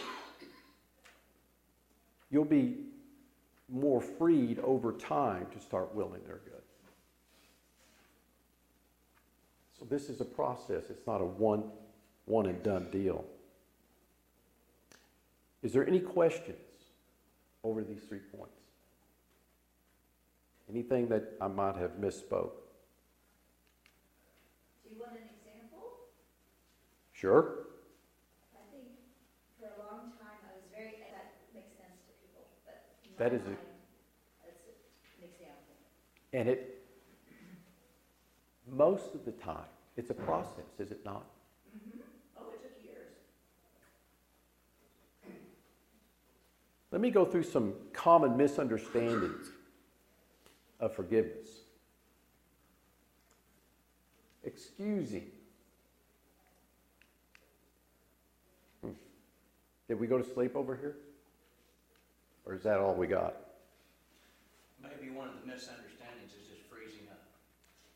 you'll 2.30 2.46
be 2.46 2.86
more 3.68 4.02
freed 4.02 4.60
over 4.60 4.94
time 4.94 5.48
to 5.52 5.60
start 5.60 5.94
willing 5.94 6.22
their 6.26 6.40
good. 6.46 6.62
So 9.78 9.86
this 9.90 10.10
is 10.10 10.22
a 10.22 10.26
process. 10.26 10.86
It's 10.90 11.08
not 11.08 11.22
a 11.22 11.26
one, 11.26 11.64
one 12.26 12.46
and 12.46 12.62
done 12.64 12.90
deal. 12.92 13.26
Is 15.64 15.74
there 15.74 15.88
any 15.88 16.00
questions 16.00 16.58
over 17.64 17.84
these 17.84 18.02
three 18.08 18.20
points? 18.36 18.56
Anything 20.70 21.08
that 21.10 21.34
I 21.42 21.48
might 21.48 21.76
have 21.76 21.92
misspoke? 22.00 22.54
Do 24.84 24.90
you 24.90 25.00
want 25.00 25.14
an 25.14 25.28
example? 25.30 26.10
Sure. 27.14 27.68
I 28.56 28.64
think 28.72 28.88
for 29.60 29.66
a 29.68 29.78
long 29.86 30.12
time, 30.18 30.42
I 30.48 30.56
was 30.58 30.66
very, 30.74 30.98
that 31.12 31.38
makes 31.54 31.78
sense 31.78 32.02
to 32.08 32.14
people, 32.18 32.48
but 32.66 32.82
That 33.18 33.34
is 33.34 33.42
a- 33.46 33.50
that's 34.42 34.66
an 35.20 35.26
example. 35.30 35.76
And 36.34 36.50
it, 36.50 36.82
most 38.68 39.14
of 39.14 39.26
the 39.26 39.32
time, 39.34 39.70
it's 39.98 40.10
a 40.10 40.14
process, 40.14 40.66
is 40.80 40.92
it 40.92 41.04
not? 41.06 41.26
Oh, 42.38 42.52
it 42.54 42.62
took 42.64 42.84
years. 42.84 43.14
Let 46.92 47.00
me 47.00 47.10
go 47.10 47.24
through 47.24 47.44
some 47.44 47.74
common 47.94 48.36
misunderstandings 48.36 49.48
of 50.80 50.94
forgiveness. 50.94 51.48
Excusing. 54.44 55.28
Hmm. 58.82 58.92
Did 59.88 60.00
we 60.00 60.08
go 60.08 60.18
to 60.18 60.34
sleep 60.34 60.56
over 60.56 60.76
here? 60.76 60.98
Or 62.46 62.56
is 62.56 62.64
that 62.64 62.80
all 62.80 62.94
we 62.94 63.08
got? 63.08 63.36
Maybe 64.82 65.16
one 65.16 65.30
of 65.30 65.36
the 65.40 65.48
misunderstandings 65.48 66.32
is 66.32 66.50
just 66.50 66.62
freezing 66.70 67.08
up. 67.10 67.22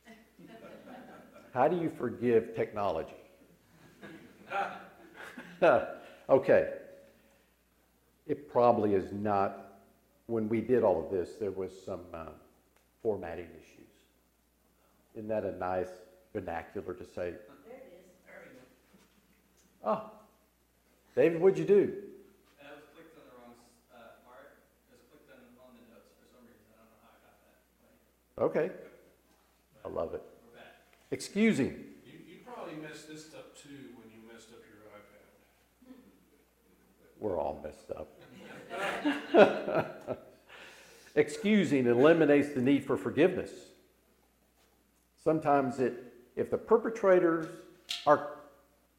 How 1.53 1.67
do 1.67 1.75
you 1.75 1.89
forgive 1.89 2.55
technology? 2.55 3.15
okay. 6.29 6.69
It 8.27 8.49
probably 8.49 8.95
is 8.95 9.11
not, 9.11 9.81
when 10.27 10.49
we 10.49 10.59
did 10.59 10.83
all 10.83 11.03
of 11.03 11.11
this, 11.11 11.35
there 11.39 11.51
was 11.51 11.71
some 11.85 12.01
uh, 12.13 12.25
formatting 13.03 13.45
issues. 13.45 13.91
Isn't 15.13 15.27
that 15.29 15.43
a 15.45 15.55
nice 15.57 15.89
vernacular 16.33 16.93
to 16.93 17.05
say, 17.05 17.13
There 17.15 17.29
it 17.29 17.93
is. 17.93 18.09
There 18.25 18.41
you 18.51 18.59
oh, 19.85 20.09
David, 21.15 21.39
what'd 21.39 21.59
you 21.59 21.65
do? 21.65 21.93
I 22.59 22.73
was 22.73 22.83
clicked 22.95 23.15
on 23.15 23.23
the 23.29 23.37
wrong 23.37 23.53
uh, 23.93 24.17
part. 24.25 24.57
I 24.89 24.97
was 24.97 25.05
clicked 25.07 25.29
on, 25.29 25.39
on 25.61 25.77
the 25.77 25.85
notes 25.93 26.09
for 26.17 26.25
some 26.33 26.41
reason. 26.49 26.65
I 26.73 26.81
don't 26.81 26.89
know 26.89 27.01
how 27.05 27.13
I 27.13 27.21
got 27.21 27.37
that. 27.45 27.61
But 28.35 28.43
Okay. 28.49 28.73
I 29.85 29.87
love 29.87 30.15
it. 30.15 30.23
we're 30.49 30.57
back. 30.57 30.81
Excusing. 31.11 31.77
You, 32.03 32.17
you 32.25 32.37
probably 32.43 32.73
messed 32.81 33.07
this 33.07 33.31
up 33.37 33.55
too 33.55 33.93
when 33.95 34.09
you 34.09 34.25
messed 34.25 34.49
up 34.49 34.65
your 34.65 34.81
iPad. 34.97 35.29
We're 37.19 37.39
all 37.39 37.61
messed 37.63 37.91
up. 37.91 38.14
Excusing 41.15 41.87
eliminates 41.87 42.49
the 42.49 42.61
need 42.61 42.85
for 42.85 42.97
forgiveness. 42.97 43.51
Sometimes 45.23 45.79
it, 45.79 46.13
if 46.35 46.51
the 46.51 46.57
perpetrators 46.57 47.47
are 48.05 48.37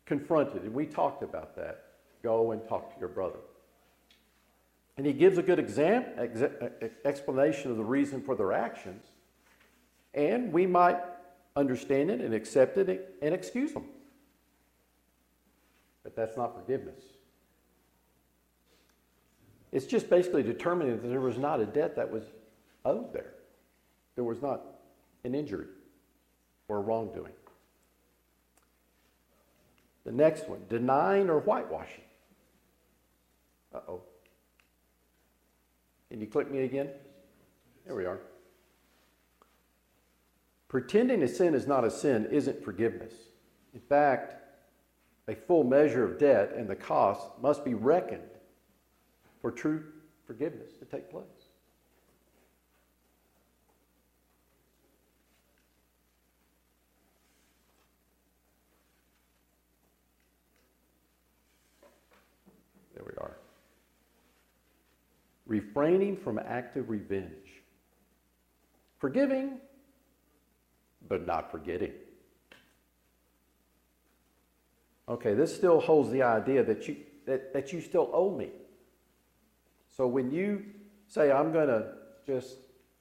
confronted, 0.07 0.62
and 0.62 0.75
we 0.75 0.87
talked 0.87 1.23
about 1.23 1.55
that, 1.57 1.85
go 2.23 2.53
and 2.53 2.67
talk 2.67 2.93
to 2.95 3.01
your 3.01 3.09
brother. 3.09 3.39
And 4.97 5.07
he 5.07 5.12
gives 5.12 5.37
a 5.37 5.43
good 5.43 5.59
exam, 5.59 6.05
exa- 6.19 6.73
e- 6.83 6.89
explanation 7.05 7.71
of 7.71 7.77
the 7.77 7.85
reason 7.85 8.23
for 8.23 8.35
their 8.35 8.53
actions, 8.53 9.05
and 10.15 10.53
we 10.53 10.67
might 10.67 10.99
understand 11.55 12.11
it 12.11 12.21
and 12.21 12.33
accept 12.35 12.79
it 12.79 13.15
and 13.21 13.35
excuse 13.35 13.73
them. 13.73 13.85
But 16.03 16.17
that's 16.17 16.37
not 16.37 16.55
forgiveness. 16.55 17.03
It's 19.77 19.85
just 19.85 20.09
basically 20.09 20.43
determining 20.43 21.03
that 21.03 21.07
there 21.07 21.21
was 21.21 21.37
not 21.37 21.61
a 21.61 21.67
debt 21.67 21.97
that 21.97 22.11
was 22.11 22.23
owed 22.87 23.12
there. 23.12 23.35
There 24.15 24.25
was 24.25 24.41
not 24.41 24.62
an 25.23 25.35
injury 25.35 25.67
or 26.67 26.79
a 26.79 26.81
wrongdoing. 26.81 27.35
The 30.07 30.12
next 30.12 30.49
one, 30.49 30.62
denying 30.71 31.29
or 31.29 31.41
whitewashing. 31.41 32.05
Uh 33.75 33.81
oh. 33.87 34.01
Can 36.11 36.23
you 36.23 36.27
click 36.27 36.51
me 36.51 36.61
again? 36.61 36.89
There 37.85 37.97
we 37.97 38.07
are. 38.07 38.21
Pretending 40.69 41.23
a 41.23 41.29
sin 41.29 41.55
is 41.55 41.67
not 41.67 41.85
a 41.85 41.91
sin 41.91 42.29
isn't 42.31 42.65
forgiveness. 42.65 43.12
In 43.75 43.81
fact, 43.81 44.37
a 45.29 45.35
full 45.35 45.65
measure 45.65 46.03
of 46.03 46.19
debt 46.19 46.55
and 46.57 46.67
the 46.67 46.77
cost 46.77 47.29
must 47.43 47.62
be 47.62 47.75
reckoned 47.75 48.23
for 49.40 49.51
true 49.51 49.85
forgiveness 50.27 50.72
to 50.79 50.85
take 50.85 51.11
place. 51.11 51.25
There 62.94 63.05
we 63.05 63.12
are. 63.18 63.37
Refraining 65.46 66.16
from 66.16 66.38
active 66.38 66.88
revenge. 66.88 67.62
Forgiving, 68.99 69.59
but 71.09 71.27
not 71.27 71.51
forgetting. 71.51 71.92
Okay, 75.09 75.35
this 75.35 75.55
still 75.55 75.81
holds 75.81 76.11
the 76.11 76.22
idea 76.22 76.64
that 76.64 76.88
you, 76.88 76.96
that, 77.27 77.53
that 77.53 77.72
you 77.72 77.81
still 77.81 78.11
owe 78.12 78.37
me. 78.37 78.51
So 79.96 80.06
when 80.06 80.30
you 80.30 80.62
say, 81.09 81.32
I'm 81.32 81.52
going 81.52 81.68
to 81.68 81.92
just 82.26 82.56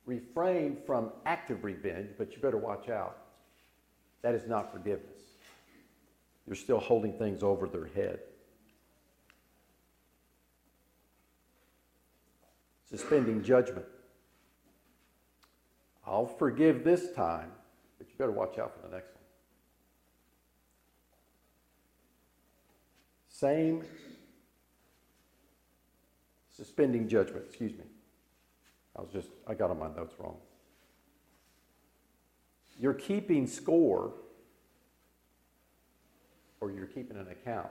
refrain 0.06 0.78
from 0.86 1.12
active 1.26 1.64
revenge, 1.66 2.12
but 2.18 2.32
you 2.32 2.38
better 2.40 2.58
watch 2.58 2.88
out. 2.88 3.18
That 4.22 4.34
is 4.34 4.48
not 4.48 4.72
forgiveness. 4.72 5.20
You're 6.48 6.56
still 6.56 6.80
holding 6.80 7.18
things 7.18 7.44
over 7.44 7.68
their 7.68 7.88
head. 7.88 8.20
Suspending 12.90 13.44
judgment. 13.44 13.86
I'll 16.06 16.28
forgive 16.28 16.84
this 16.84 17.12
time, 17.14 17.52
but 17.98 18.08
you 18.08 18.14
better 18.18 18.32
watch 18.32 18.58
out 18.58 18.74
for 18.76 18.88
the 18.88 18.96
next 18.96 19.10
one. 19.16 19.24
Same 23.28 23.84
suspending 26.56 27.08
judgment, 27.08 27.46
excuse 27.48 27.74
me. 27.74 27.86
I 28.96 29.02
was 29.02 29.12
just, 29.12 29.30
I 29.48 29.54
got 29.54 29.72
on 29.72 29.80
my 29.80 29.88
notes 29.88 30.16
wrong. 30.20 30.38
You're 32.80 32.94
keeping 32.94 33.48
score 33.48 34.14
or 36.62 36.72
you're 36.72 36.88
keeping 36.88 37.18
an 37.18 37.28
account 37.28 37.70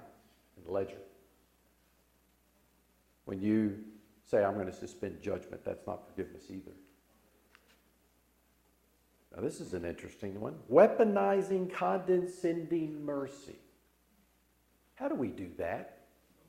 the 0.64 0.72
ledger. 0.72 1.00
When 3.24 3.40
you 3.40 3.78
say, 4.24 4.44
I'm 4.44 4.54
going 4.54 4.66
to 4.66 4.72
suspend 4.72 5.20
judgment, 5.22 5.64
that's 5.64 5.86
not 5.86 6.06
forgiveness 6.06 6.44
either. 6.50 6.72
Now, 9.34 9.42
this 9.42 9.60
is 9.60 9.74
an 9.74 9.84
interesting 9.84 10.40
one. 10.40 10.54
Weaponizing 10.70 11.72
condescending 11.72 13.04
mercy. 13.04 13.56
How 14.94 15.08
do 15.08 15.14
we 15.14 15.28
do 15.28 15.50
that? 15.58 15.98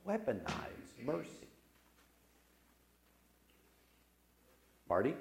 Weaponize 0.07 1.03
mercy. 1.03 1.44
Marty? 4.95 5.13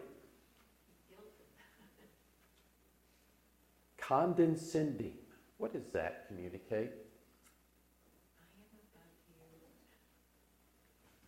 Condescending. 3.99 5.15
What 5.59 5.73
does 5.73 5.89
that 5.93 6.29
communicate? 6.29 6.93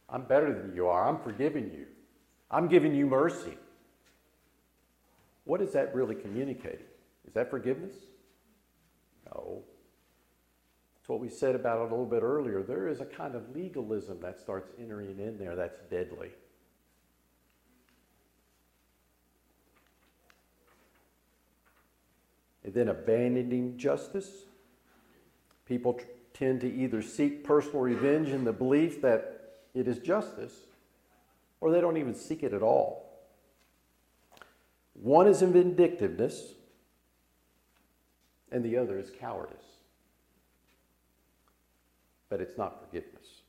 I'm 0.09 0.23
better 0.27 0.55
than 0.55 0.77
you 0.77 0.87
are. 0.87 1.09
I'm 1.09 1.19
forgiving 1.19 1.73
you. 1.73 1.87
I'm 2.49 2.69
giving 2.69 2.95
you 2.95 3.09
mercy. 3.09 3.59
What 5.43 5.61
is 5.61 5.73
that 5.73 5.93
really 5.93 6.15
communicating? 6.15 6.87
Is 7.27 7.35
that 7.35 7.51
forgiveness? 7.51 7.95
No. 9.35 9.65
It's 11.01 11.09
what 11.09 11.19
we 11.19 11.31
said 11.31 11.57
about 11.57 11.79
it 11.79 11.81
a 11.81 11.85
little 11.91 12.07
bit 12.07 12.23
earlier. 12.23 12.63
There 12.63 12.87
is 12.87 13.01
a 13.01 13.07
kind 13.07 13.35
of 13.35 13.57
legalism 13.57 14.21
that 14.21 14.39
starts 14.39 14.71
entering 14.81 15.19
in 15.19 15.37
there 15.37 15.57
that's 15.57 15.81
deadly. 15.91 16.31
Then 22.77 22.89
abandoning 22.89 23.79
justice. 23.79 24.45
People 25.65 25.95
tr- 25.95 26.05
tend 26.35 26.61
to 26.61 26.71
either 26.71 27.01
seek 27.01 27.43
personal 27.43 27.81
revenge 27.81 28.29
in 28.29 28.45
the 28.45 28.53
belief 28.53 29.01
that 29.01 29.61
it 29.73 29.89
is 29.89 29.99
justice, 29.99 30.53
or 31.61 31.71
they 31.71 31.81
don't 31.81 31.97
even 31.97 32.15
seek 32.15 32.43
it 32.43 32.53
at 32.53 32.63
all. 32.63 33.11
One 34.93 35.27
is 35.27 35.41
in 35.41 35.55
vindictiveness, 35.55 36.53
and 38.53 38.63
the 38.63 38.77
other 38.77 38.99
is 38.99 39.11
cowardice. 39.11 39.57
But 42.29 42.43
it's 42.43 42.59
not 42.59 42.79
forgiveness. 42.85 43.41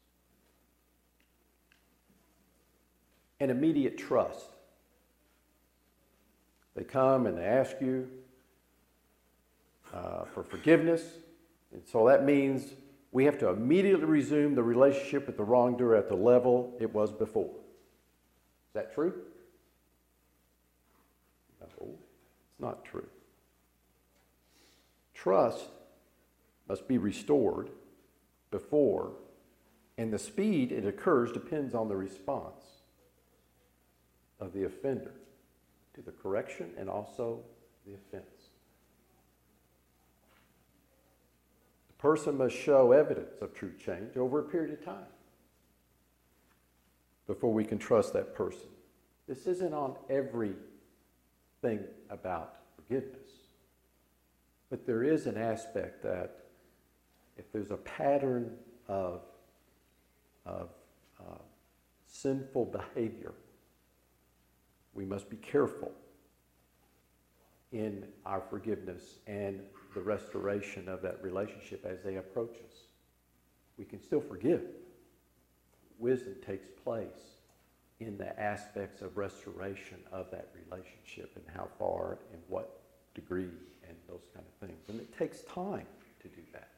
An 3.41 3.49
immediate 3.49 3.97
trust. 3.97 4.45
They 6.75 6.85
come 6.85 7.25
and 7.25 7.37
they 7.37 7.43
ask 7.43 7.75
you 7.81 8.07
uh, 9.93 10.25
for 10.33 10.43
forgiveness, 10.43 11.03
and 11.71 11.81
so 11.85 12.07
that 12.07 12.23
means 12.23 12.73
we 13.11 13.25
have 13.25 13.37
to 13.39 13.49
immediately 13.49 14.05
resume 14.05 14.55
the 14.55 14.63
relationship 14.63 15.27
with 15.27 15.37
the 15.37 15.43
wrongdoer 15.43 15.95
at 15.95 16.09
the 16.09 16.15
level 16.15 16.75
it 16.79 16.93
was 16.93 17.11
before. 17.11 17.49
Is 17.49 18.73
that 18.73 18.93
true? 18.93 19.13
No, 21.59 21.67
it's 21.79 22.59
not 22.59 22.83
true. 22.83 23.07
Trust 25.13 25.69
must 26.69 26.87
be 26.87 26.97
restored 26.97 27.69
before, 28.51 29.13
and 29.97 30.11
the 30.11 30.19
speed 30.19 30.71
it 30.71 30.85
occurs 30.85 31.31
depends 31.31 31.73
on 31.73 31.87
the 31.87 31.95
response 31.95 32.63
of 34.39 34.53
the 34.53 34.65
offender 34.65 35.13
to 35.95 36.01
the 36.01 36.11
correction 36.11 36.71
and 36.77 36.89
also 36.89 37.39
the 37.85 37.93
offense. 37.93 38.51
The 41.86 41.86
person 41.97 42.37
must 42.37 42.55
show 42.55 42.91
evidence 42.91 43.41
of 43.41 43.53
true 43.53 43.73
change 43.83 44.17
over 44.17 44.39
a 44.39 44.43
period 44.43 44.73
of 44.73 44.85
time 44.85 45.05
before 47.25 47.51
we 47.51 47.65
can 47.65 47.77
trust 47.77 48.13
that 48.13 48.33
person. 48.35 48.69
This 49.27 49.47
isn't 49.47 49.73
on 49.73 49.95
everything 50.09 50.55
about 52.09 52.55
forgiveness, 52.75 53.29
but 54.69 54.85
there 54.85 55.03
is 55.03 55.27
an 55.27 55.37
aspect 55.37 56.03
that 56.03 56.45
if 57.37 57.51
there's 57.51 57.71
a 57.71 57.77
pattern 57.77 58.53
of, 58.87 59.21
of 60.45 60.69
uh, 61.19 61.37
sinful 62.05 62.65
behavior, 62.65 63.33
we 64.93 65.05
must 65.05 65.29
be 65.29 65.37
careful 65.37 65.91
in 67.71 68.05
our 68.25 68.41
forgiveness 68.49 69.19
and 69.27 69.61
the 69.93 70.01
restoration 70.01 70.87
of 70.87 71.01
that 71.01 71.21
relationship 71.23 71.85
as 71.85 72.01
they 72.03 72.15
approach 72.15 72.55
us. 72.55 72.77
We 73.77 73.85
can 73.85 74.01
still 74.01 74.21
forgive. 74.21 74.61
Wisdom 75.99 76.35
takes 76.45 76.67
place 76.83 77.37
in 77.99 78.17
the 78.17 78.39
aspects 78.39 79.01
of 79.01 79.17
restoration 79.17 79.97
of 80.11 80.29
that 80.31 80.49
relationship 80.65 81.31
and 81.35 81.45
how 81.55 81.67
far 81.79 82.19
and 82.31 82.41
what 82.47 82.81
degree 83.15 83.49
and 83.87 83.97
those 84.07 84.27
kind 84.33 84.45
of 84.45 84.67
things. 84.67 84.79
And 84.87 84.99
it 84.99 85.17
takes 85.17 85.41
time 85.41 85.87
to 86.21 86.27
do 86.27 86.41
that 86.53 86.69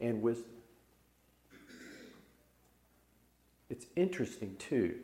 and 0.00 0.22
wisdom. 0.22 0.52
It's 3.70 3.86
interesting, 3.96 4.56
too. 4.58 4.96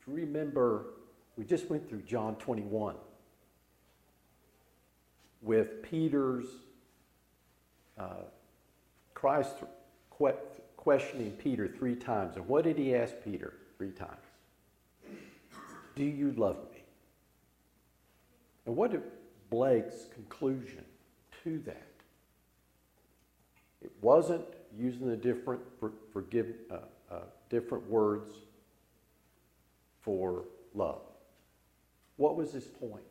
If 0.00 0.08
you 0.08 0.14
remember, 0.14 0.86
we 1.36 1.44
just 1.44 1.68
went 1.68 1.88
through 1.88 2.02
John 2.02 2.36
21 2.36 2.96
with 5.42 5.82
Peter's 5.82 6.46
uh, 7.98 8.24
Christ 9.14 9.56
que- 10.16 10.34
questioning 10.76 11.32
Peter 11.32 11.68
three 11.68 11.94
times. 11.94 12.36
And 12.36 12.46
what 12.48 12.64
did 12.64 12.78
he 12.78 12.94
ask 12.94 13.14
Peter 13.24 13.54
three 13.76 13.90
times? 13.92 14.16
Do 15.94 16.04
you 16.04 16.32
love 16.32 16.56
me? 16.72 16.82
And 18.66 18.76
what 18.76 18.94
is 18.94 19.02
Blake's 19.50 20.06
conclusion 20.14 20.84
to 21.44 21.58
that? 21.66 21.88
It 23.82 23.92
wasn't 24.00 24.44
using 24.78 25.08
the 25.08 25.16
different 25.16 25.62
for, 25.78 25.92
forgive, 26.12 26.54
uh, 26.70 26.76
uh, 27.10 27.20
different 27.48 27.88
words 27.88 28.32
for 30.00 30.44
love. 30.74 31.02
What 32.16 32.36
was 32.36 32.52
his 32.52 32.64
point? 32.64 33.02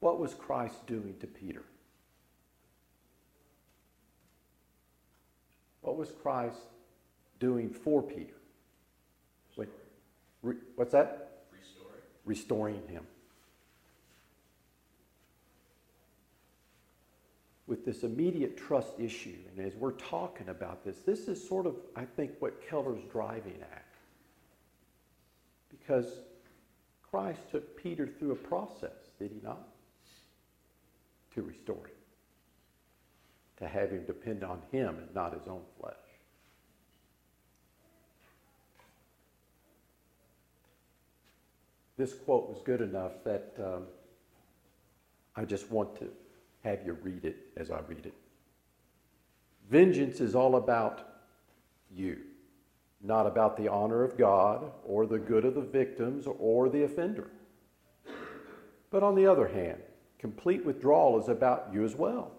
What 0.00 0.18
was 0.18 0.34
Christ 0.34 0.86
doing 0.86 1.14
to 1.20 1.26
Peter? 1.26 1.62
What 5.86 5.96
was 5.96 6.10
Christ 6.20 6.58
doing 7.38 7.70
for 7.70 8.02
Peter? 8.02 8.34
Re, 10.42 10.54
what's 10.76 10.92
that? 10.92 11.44
Restoring. 11.52 12.02
Restoring 12.24 12.88
him. 12.88 13.06
With 17.66 17.84
this 17.84 18.04
immediate 18.04 18.56
trust 18.56 18.98
issue, 18.98 19.38
and 19.50 19.66
as 19.66 19.74
we're 19.74 19.92
talking 19.92 20.48
about 20.48 20.84
this, 20.84 20.98
this 21.06 21.26
is 21.26 21.46
sort 21.46 21.66
of, 21.66 21.74
I 21.96 22.04
think, 22.04 22.32
what 22.38 22.68
Keller's 22.68 23.02
driving 23.10 23.58
at. 23.60 23.84
Because 25.68 26.06
Christ 27.10 27.40
took 27.50 27.76
Peter 27.76 28.06
through 28.06 28.32
a 28.32 28.36
process, 28.36 29.10
did 29.18 29.32
he 29.32 29.40
not? 29.42 29.66
To 31.34 31.42
restore 31.42 31.76
him, 31.76 31.95
to 33.58 33.66
have 33.66 33.90
him 33.90 34.04
depend 34.06 34.44
on 34.44 34.60
him 34.70 34.96
and 34.98 35.14
not 35.14 35.32
his 35.32 35.46
own 35.48 35.62
flesh. 35.80 35.94
This 41.96 42.12
quote 42.12 42.48
was 42.48 42.60
good 42.62 42.82
enough 42.82 43.12
that 43.24 43.54
um, 43.58 43.84
I 45.34 45.44
just 45.44 45.70
want 45.70 45.96
to 45.96 46.10
have 46.62 46.84
you 46.84 46.98
read 47.02 47.24
it 47.24 47.36
as 47.56 47.70
I 47.70 47.80
read 47.88 48.04
it. 48.04 48.14
Vengeance 49.70 50.20
is 50.20 50.34
all 50.34 50.56
about 50.56 51.08
you, 51.94 52.18
not 53.02 53.26
about 53.26 53.56
the 53.56 53.68
honor 53.68 54.04
of 54.04 54.18
God 54.18 54.70
or 54.84 55.06
the 55.06 55.18
good 55.18 55.44
of 55.44 55.54
the 55.54 55.62
victims 55.62 56.26
or 56.38 56.68
the 56.68 56.84
offender. 56.84 57.30
But 58.90 59.02
on 59.02 59.14
the 59.14 59.26
other 59.26 59.48
hand, 59.48 59.80
complete 60.18 60.64
withdrawal 60.64 61.20
is 61.20 61.28
about 61.28 61.70
you 61.72 61.84
as 61.84 61.94
well. 61.94 62.35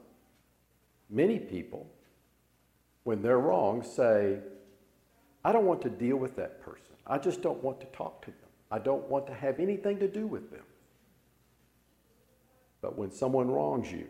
Many 1.10 1.40
people, 1.40 1.88
when 3.04 3.22
they're 3.22 3.40
wrong, 3.40 3.84
say, 3.84 4.40
I 5.44 5.52
don't 5.52 5.66
want 5.66 5.82
to 5.84 5.90
deal 5.90 6.18
with 6.18 6.36
that 6.36 6.62
person. 6.62 6.96
I 7.06 7.18
just 7.18 7.42
don't 7.42 7.64
want 7.64 7.80
to 7.80 7.88
talk 7.88 8.22
to 8.26 8.32
them. 8.32 8.50
I 8.70 8.80
don't 8.80 9.08
want 9.08 9.28
to 9.28 9.34
have 9.34 9.60
anything 9.60 10.00
to 10.00 10.08
do 10.08 10.28
with 10.28 10.52
them. 10.52 10.64
But 12.82 12.98
when 12.98 13.12
someone 13.12 13.50
wrongs 13.50 13.92
you, 13.92 14.08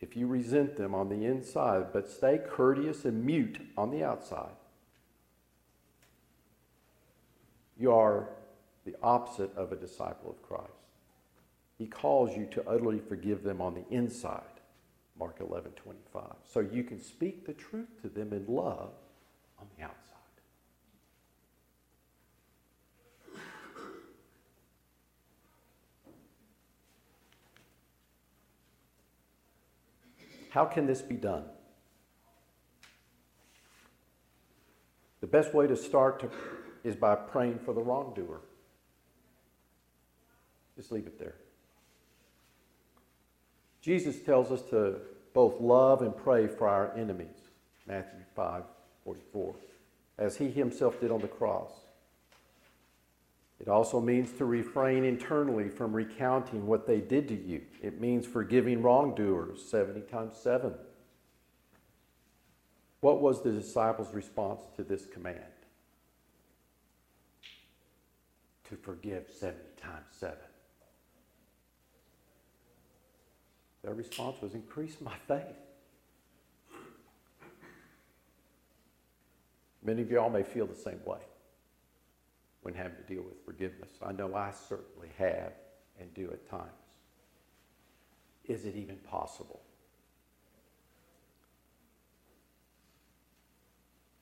if 0.00 0.16
you 0.16 0.26
resent 0.26 0.76
them 0.76 0.94
on 0.94 1.08
the 1.08 1.24
inside, 1.24 1.92
but 1.92 2.08
stay 2.08 2.38
courteous 2.38 3.04
and 3.04 3.24
mute 3.24 3.60
on 3.76 3.90
the 3.90 4.02
outside, 4.02 4.56
you 7.78 7.92
are 7.92 8.28
the 8.84 8.94
opposite 9.02 9.54
of 9.56 9.72
a 9.72 9.76
disciple 9.76 10.30
of 10.30 10.42
Christ. 10.42 10.70
He 11.78 11.86
calls 11.86 12.36
you 12.36 12.46
to 12.52 12.68
utterly 12.68 13.00
forgive 13.00 13.42
them 13.42 13.60
on 13.60 13.74
the 13.74 13.84
inside, 13.90 14.53
Mark 15.18 15.36
11 15.40 15.72
25. 15.72 16.22
So 16.44 16.60
you 16.60 16.82
can 16.82 17.00
speak 17.00 17.46
the 17.46 17.52
truth 17.52 18.02
to 18.02 18.08
them 18.08 18.32
in 18.32 18.44
love 18.48 18.92
on 19.58 19.66
the 19.76 19.84
outside. 19.84 20.00
How 30.50 30.64
can 30.64 30.86
this 30.86 31.02
be 31.02 31.16
done? 31.16 31.44
The 35.20 35.26
best 35.26 35.54
way 35.54 35.66
to 35.66 35.76
start 35.76 36.20
to, 36.20 36.30
is 36.84 36.94
by 36.94 37.14
praying 37.14 37.60
for 37.64 37.72
the 37.72 37.80
wrongdoer. 37.80 38.40
Just 40.76 40.92
leave 40.92 41.06
it 41.06 41.18
there. 41.18 41.36
Jesus 43.84 44.18
tells 44.20 44.50
us 44.50 44.62
to 44.70 44.96
both 45.34 45.60
love 45.60 46.00
and 46.00 46.16
pray 46.16 46.46
for 46.46 46.66
our 46.66 46.96
enemies, 46.96 47.36
Matthew 47.86 48.20
5 48.34 48.62
44, 49.04 49.54
as 50.16 50.38
he 50.38 50.50
himself 50.50 50.98
did 50.98 51.10
on 51.10 51.20
the 51.20 51.28
cross. 51.28 51.70
It 53.60 53.68
also 53.68 54.00
means 54.00 54.32
to 54.38 54.46
refrain 54.46 55.04
internally 55.04 55.68
from 55.68 55.92
recounting 55.92 56.66
what 56.66 56.86
they 56.86 57.00
did 57.00 57.28
to 57.28 57.34
you. 57.34 57.60
It 57.82 58.00
means 58.00 58.26
forgiving 58.26 58.80
wrongdoers 58.80 59.62
70 59.62 60.00
times 60.02 60.34
7. 60.38 60.72
What 63.00 63.20
was 63.20 63.42
the 63.42 63.52
disciples' 63.52 64.14
response 64.14 64.62
to 64.76 64.82
this 64.82 65.04
command? 65.04 65.40
To 68.70 68.76
forgive 68.76 69.28
70 69.28 69.60
times 69.76 70.06
7. 70.12 70.36
Their 73.84 73.94
response 73.94 74.40
was 74.40 74.54
increase 74.54 74.96
my 75.02 75.14
faith. 75.28 75.44
Many 79.82 80.00
of 80.00 80.10
y'all 80.10 80.30
may 80.30 80.42
feel 80.42 80.66
the 80.66 80.74
same 80.74 81.00
way 81.04 81.18
when 82.62 82.72
having 82.72 82.96
to 82.96 83.02
deal 83.02 83.22
with 83.22 83.44
forgiveness. 83.44 83.90
I 84.02 84.12
know 84.12 84.34
I 84.34 84.50
certainly 84.50 85.10
have 85.18 85.52
and 86.00 86.12
do 86.14 86.30
at 86.32 86.48
times. 86.48 86.70
Is 88.46 88.64
it 88.64 88.74
even 88.74 88.96
possible? 88.96 89.60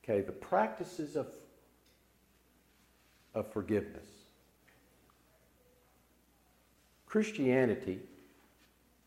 Okay, 0.03 0.19
the 0.19 0.33
practices 0.33 1.15
of, 1.15 1.27
of 3.33 3.51
forgiveness. 3.53 4.07
Christianity 7.05 8.01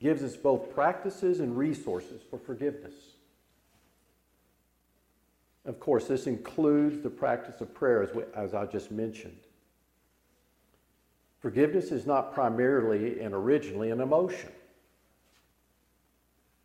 gives 0.01 0.23
us 0.23 0.37
both 0.37 0.75
practices 0.75 1.41
and 1.41 1.57
resources 1.57 2.23
for 2.29 2.39
forgiveness. 2.39 2.95
Of 5.65 5.81
course, 5.81 6.07
this 6.07 6.27
includes 6.27 7.03
the 7.03 7.11
practice 7.11 7.61
of 7.61 7.75
prayer, 7.75 8.03
as, 8.03 8.15
we, 8.15 8.23
as 8.35 8.55
I 8.55 8.67
just 8.67 8.91
mentioned. 8.91 9.39
Forgiveness 11.41 11.91
is 11.91 12.07
not 12.07 12.33
primarily 12.33 13.21
and 13.21 13.35
originally 13.35 13.91
an 13.91 14.01
emotion. 14.01 14.51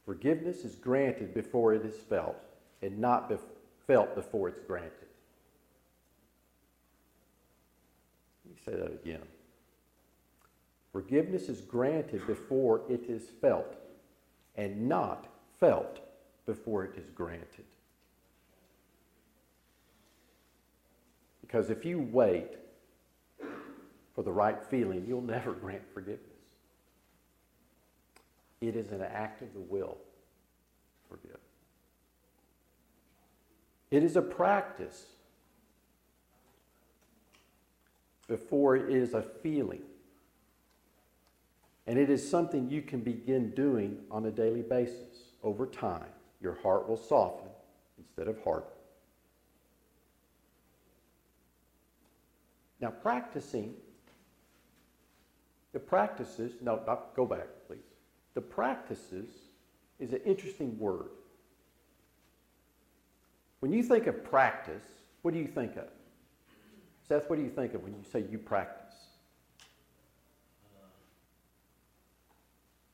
Forgiveness 0.06 0.66
is 0.66 0.76
granted 0.76 1.34
before 1.34 1.74
it 1.74 1.86
is 1.86 1.96
felt, 1.96 2.36
and 2.82 3.00
not 3.00 3.30
bef- 3.30 3.40
felt 3.88 4.14
before 4.16 4.50
it's 4.50 4.60
granted. 4.60 4.92
Let 8.46 8.56
me 8.56 8.62
say 8.66 8.72
that 8.74 8.94
again. 8.94 9.22
Forgiveness 10.92 11.48
is 11.48 11.62
granted 11.62 12.26
before 12.28 12.82
it 12.90 13.04
is 13.08 13.24
felt, 13.42 13.76
and 14.56 14.90
not 14.90 15.28
felt 15.60 16.00
before 16.46 16.84
it 16.84 16.98
is 16.98 17.10
granted. 17.12 17.66
Because 21.40 21.70
if 21.70 21.86
you 21.86 22.00
wait 22.00 22.58
for 24.16 24.24
the 24.24 24.32
right 24.32 24.62
feeling, 24.66 25.06
you'll 25.08 25.22
never 25.22 25.54
grant 25.54 25.84
forgiveness. 25.94 26.28
It 28.60 28.76
is 28.76 28.92
an 28.92 29.02
act 29.02 29.42
of 29.42 29.54
the 29.54 29.60
will 29.60 29.98
to 29.98 31.10
forgive. 31.10 31.40
It 33.90 34.04
is 34.04 34.16
a 34.16 34.22
practice 34.22 35.06
before 38.28 38.76
it 38.76 38.90
is 38.90 39.14
a 39.14 39.22
feeling. 39.22 39.82
And 41.88 41.98
it 41.98 42.10
is 42.10 42.28
something 42.28 42.70
you 42.70 42.82
can 42.82 43.02
begin 43.02 43.52
doing 43.52 43.98
on 44.10 44.26
a 44.26 44.32
daily 44.32 44.62
basis. 44.62 45.34
Over 45.44 45.66
time, 45.66 46.06
your 46.40 46.58
heart 46.62 46.88
will 46.88 46.98
soften 46.98 47.50
instead 47.98 48.28
of 48.28 48.42
harden. 48.44 48.70
Now, 52.80 52.90
practicing, 52.90 53.74
the 55.74 55.80
practices, 55.80 56.54
no, 56.62 56.82
not, 56.86 57.16
go 57.16 57.26
back, 57.26 57.48
please. 57.68 57.80
The 58.34 58.42
practices 58.42 59.30
is 60.00 60.14
an 60.14 60.22
interesting 60.26 60.78
word. 60.80 61.10
When 63.60 63.72
you 63.72 63.84
think 63.84 64.08
of 64.08 64.24
practice, 64.24 64.84
what 65.22 65.34
do 65.34 65.40
you 65.40 65.48
think 65.48 65.78
of? 65.78 65.88
Seth, 67.08 67.30
what 67.30 67.36
do 67.38 67.44
you 67.44 67.52
think 67.52 67.74
of 67.76 67.84
when 67.84 67.94
you 67.94 68.04
say 68.12 68.26
you 68.32 68.40
practice? 68.40 68.96
Uh, 70.66 70.88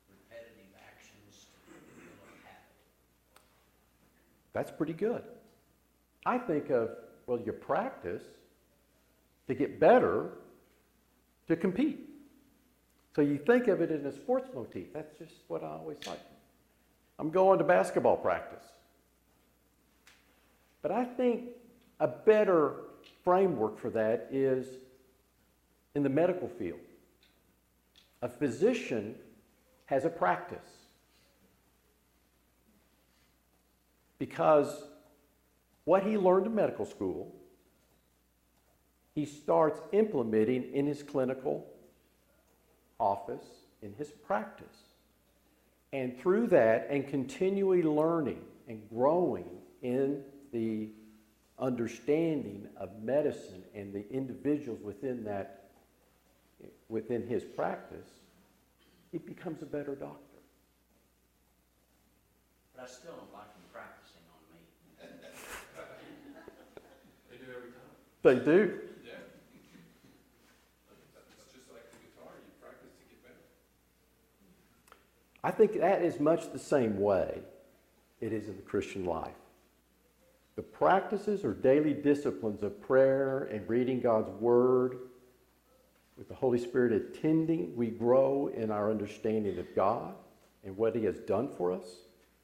Repetitive 0.09 0.73
actions 0.75 1.45
to 1.65 1.71
build 1.71 2.19
a 2.27 2.47
habit. 2.47 2.75
That's 4.57 4.71
pretty 4.71 4.93
good. 4.93 5.21
I 6.25 6.39
think 6.39 6.71
of, 6.71 6.89
well, 7.27 7.39
you 7.39 7.51
practice 7.51 8.23
to 9.47 9.53
get 9.53 9.79
better 9.79 10.31
to 11.47 11.55
compete. 11.55 12.09
So 13.15 13.21
you 13.21 13.37
think 13.37 13.67
of 13.67 13.81
it 13.81 13.91
in 13.91 14.03
a 14.07 14.11
sports 14.11 14.49
motif. 14.55 14.91
That's 14.93 15.15
just 15.19 15.35
what 15.47 15.63
I 15.63 15.67
always 15.67 15.97
like. 16.07 16.19
I'm 17.19 17.29
going 17.29 17.59
to 17.59 17.65
basketball 17.65 18.17
practice. 18.17 18.63
But 20.81 20.91
I 20.91 21.05
think 21.05 21.49
a 21.99 22.07
better 22.07 22.77
framework 23.23 23.77
for 23.77 23.91
that 23.91 24.27
is 24.31 24.65
in 25.93 26.01
the 26.01 26.09
medical 26.09 26.47
field. 26.47 26.79
A 28.23 28.27
physician 28.27 29.13
has 29.85 30.03
a 30.03 30.09
practice 30.09 30.76
because 34.19 34.83
what 35.85 36.03
he 36.03 36.17
learned 36.17 36.45
in 36.45 36.55
medical 36.55 36.85
school 36.85 37.33
he 39.17 39.25
starts 39.25 39.81
implementing 39.93 40.71
in 40.75 40.85
his 40.85 41.01
clinical 41.01 41.65
office, 42.99 43.47
in 43.81 43.91
his 43.93 44.09
practice. 44.09 44.77
And 45.91 46.19
through 46.19 46.45
that, 46.49 46.85
and 46.91 47.07
continually 47.07 47.81
learning 47.81 48.43
and 48.67 48.87
growing 48.93 49.49
in 49.81 50.21
the 50.51 50.89
understanding 51.57 52.67
of 52.77 53.01
medicine 53.01 53.63
and 53.73 53.91
the 53.91 54.07
individuals 54.11 54.81
within 54.83 55.23
that, 55.23 55.69
within 56.87 57.25
his 57.25 57.43
practice, 57.43 58.07
he 59.11 59.17
becomes 59.17 59.63
a 59.63 59.65
better 59.65 59.95
doctor. 59.95 60.21
But 62.75 62.83
I 62.83 62.87
still 62.87 63.13
don't 63.13 63.33
like 63.33 63.51
them 63.51 63.63
practicing 63.73 64.21
on 64.29 64.41
me. 64.53 64.59
They 67.31 67.37
do 67.37 67.45
every 67.49 67.71
time. 67.71 67.87
They 68.27 68.39
do. 68.39 68.79
I 75.41 75.51
think 75.51 75.79
that 75.79 76.01
is 76.01 76.19
much 76.19 76.51
the 76.51 76.59
same 76.59 76.99
way 76.99 77.39
it 78.19 78.33
is 78.33 78.49
in 78.49 78.57
the 78.57 78.61
Christian 78.63 79.05
life. 79.05 79.31
The 80.57 80.61
practices 80.61 81.45
or 81.45 81.53
daily 81.53 81.93
disciplines 81.93 82.63
of 82.63 82.81
prayer 82.81 83.45
and 83.45 83.69
reading 83.69 84.01
God's 84.01 84.29
Word 84.41 84.97
With 86.17 86.27
the 86.27 86.35
Holy 86.35 86.59
Spirit 86.59 86.91
attending, 86.91 87.77
we 87.77 87.87
grow 87.87 88.47
in 88.47 88.71
our 88.71 88.91
understanding 88.91 89.57
of 89.57 89.73
God 89.73 90.15
and 90.65 90.75
what 90.75 90.97
He 90.97 91.05
has 91.05 91.19
done 91.19 91.47
for 91.47 91.71
us. 91.71 91.87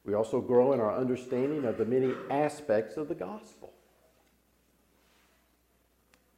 We 0.02 0.14
also 0.14 0.40
grow 0.40 0.72
in 0.72 0.80
our 0.80 0.96
understanding 0.96 1.66
of 1.66 1.76
the 1.76 1.84
many 1.84 2.14
aspects 2.30 2.96
of 2.96 3.08
the 3.08 3.14
gospel. 3.14 3.73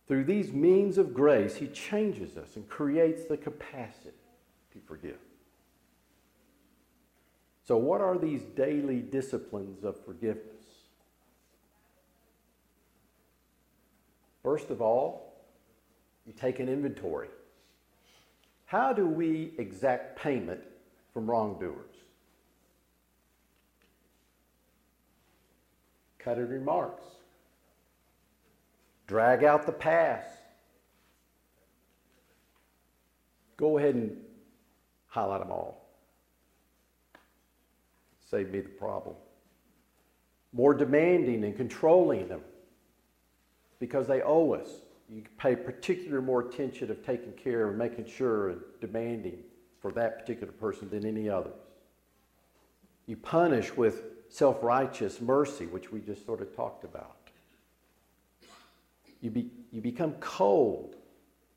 Through 0.07 0.25
these 0.25 0.53
means 0.53 0.99
of 0.99 1.12
grace, 1.12 1.57
He 1.57 1.66
changes 1.66 2.37
us 2.37 2.57
and 2.57 2.69
creates 2.69 3.25
the 3.25 3.37
capacity 3.37 4.12
to 4.73 4.79
forgive. 4.87 5.19
So, 7.64 7.77
what 7.77 8.01
are 8.01 8.16
these 8.16 8.42
daily 8.42 9.01
disciplines 9.01 9.83
of 9.83 10.03
forgiveness? 10.05 10.62
First 14.45 14.71
of 14.71 14.81
all, 14.81 15.35
you 16.25 16.33
take 16.33 16.61
an 16.61 16.69
inventory. 16.69 17.29
How 18.66 18.92
do 18.92 19.07
we 19.07 19.55
exact 19.59 20.16
payment 20.16 20.61
from 21.12 21.29
wrongdoers? 21.29 21.90
Cutting 26.19 26.49
remarks. 26.49 27.16
Drag 29.07 29.45
out 29.45 29.66
the 29.66 29.73
past. 29.73 30.29
Go 33.57 33.79
ahead 33.79 33.95
and 33.95 34.16
highlight 35.07 35.40
them 35.40 35.51
all. 35.51 35.87
Save 38.31 38.51
me 38.51 38.61
the 38.61 38.69
problem. 38.69 39.14
More 40.53 40.75
demanding 40.75 41.45
and 41.45 41.57
controlling 41.57 42.29
them 42.29 42.40
because 43.79 44.07
they 44.07 44.23
owe 44.23 44.53
us. 44.53 44.69
You 45.09 45.23
pay 45.38 45.55
particular 45.55 46.21
more 46.21 46.40
attention 46.40 46.90
of 46.90 47.05
taking 47.05 47.33
care 47.33 47.69
and 47.69 47.79
making 47.79 48.07
sure 48.07 48.51
and 48.51 48.61
demanding 48.81 49.38
for 49.81 49.92
that 49.92 50.19
particular 50.19 50.53
person 50.53 50.90
than 50.90 51.07
any 51.07 51.29
others. 51.29 51.55
You 53.07 53.16
punish 53.16 53.77
with 53.77 54.03
self 54.29 54.62
righteous 54.62 55.21
mercy, 55.21 55.66
which 55.66 55.92
we 55.92 56.01
just 56.01 56.27
sort 56.27 56.40
of 56.40 56.55
talked 56.57 56.85
about. 56.85 57.16
You, 59.27 59.33
be, 59.33 59.51
you 59.73 59.81
become 59.81 60.12
cold 60.21 60.95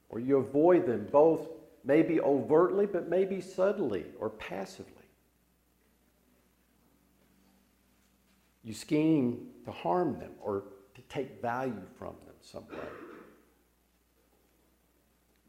or 0.10 0.20
you 0.20 0.38
avoid 0.38 0.88
them 0.88 1.08
both, 1.12 1.50
maybe 1.84 2.20
overtly, 2.20 2.88
but 2.88 3.08
maybe 3.08 3.42
subtly 3.42 4.06
or 4.20 4.32
passively. 4.32 4.94
You 8.64 8.74
scheme 8.74 9.50
to 9.66 9.72
harm 9.72 10.18
them 10.18 10.32
or 10.42 10.64
to 10.96 11.02
take 11.10 11.44
value 11.44 11.86
from 12.00 12.16
them 12.26 12.34
some 12.42 12.68
way. 12.70 12.90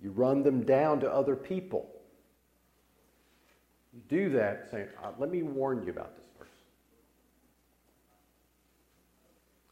You 0.02 0.11
run 0.11 0.42
them 0.42 0.62
down 0.64 1.00
to 1.00 1.11
other 1.11 1.35
people. 1.35 1.88
You 3.94 4.02
do 4.11 4.28
that 4.35 4.68
saying, 4.70 4.88
uh, 5.02 5.12
let 5.18 5.30
me 5.30 5.42
warn 5.42 5.83
you 5.85 5.90
about 5.90 6.18
this 6.18 6.26
person. 6.38 6.52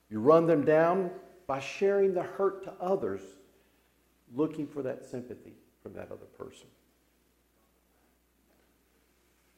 You 0.09 0.21
run 0.21 0.47
them 0.47 0.65
down 0.65 1.11
by 1.49 1.59
sharing 1.59 2.15
the 2.15 2.23
hurt 2.23 2.63
to 2.63 2.73
others, 2.81 3.23
looking 4.37 4.67
for 4.67 4.83
that 4.83 5.05
sympathy 5.05 5.55
from 5.83 5.95
that 5.95 6.13
other 6.13 6.27
person. 6.39 6.69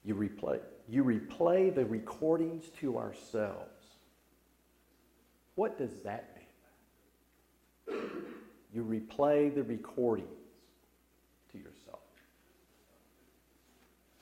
You 0.05 0.15
replay, 0.15 0.61
you 0.89 1.05
replay 1.05 1.75
the 1.75 1.85
recordings 1.85 2.71
to 2.81 2.97
ourselves. 2.97 3.85
What 5.57 5.77
does 5.77 6.01
that 6.05 6.37
mean? 7.89 8.01
You 8.73 8.85
replay 8.85 9.53
the 9.53 9.65
recordings 9.65 10.31
to 11.51 11.59
yourself. 11.59 11.99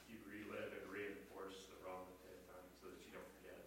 You 0.09 0.16
relive 0.26 0.72
and 0.72 0.90
reinforce 0.90 1.68
the 1.68 1.76
wrong 1.87 2.09
ten 2.24 2.35
times 2.48 2.72
so 2.81 2.88
that 2.88 2.98
you 3.04 3.12
don't 3.12 3.28
forget. 3.37 3.61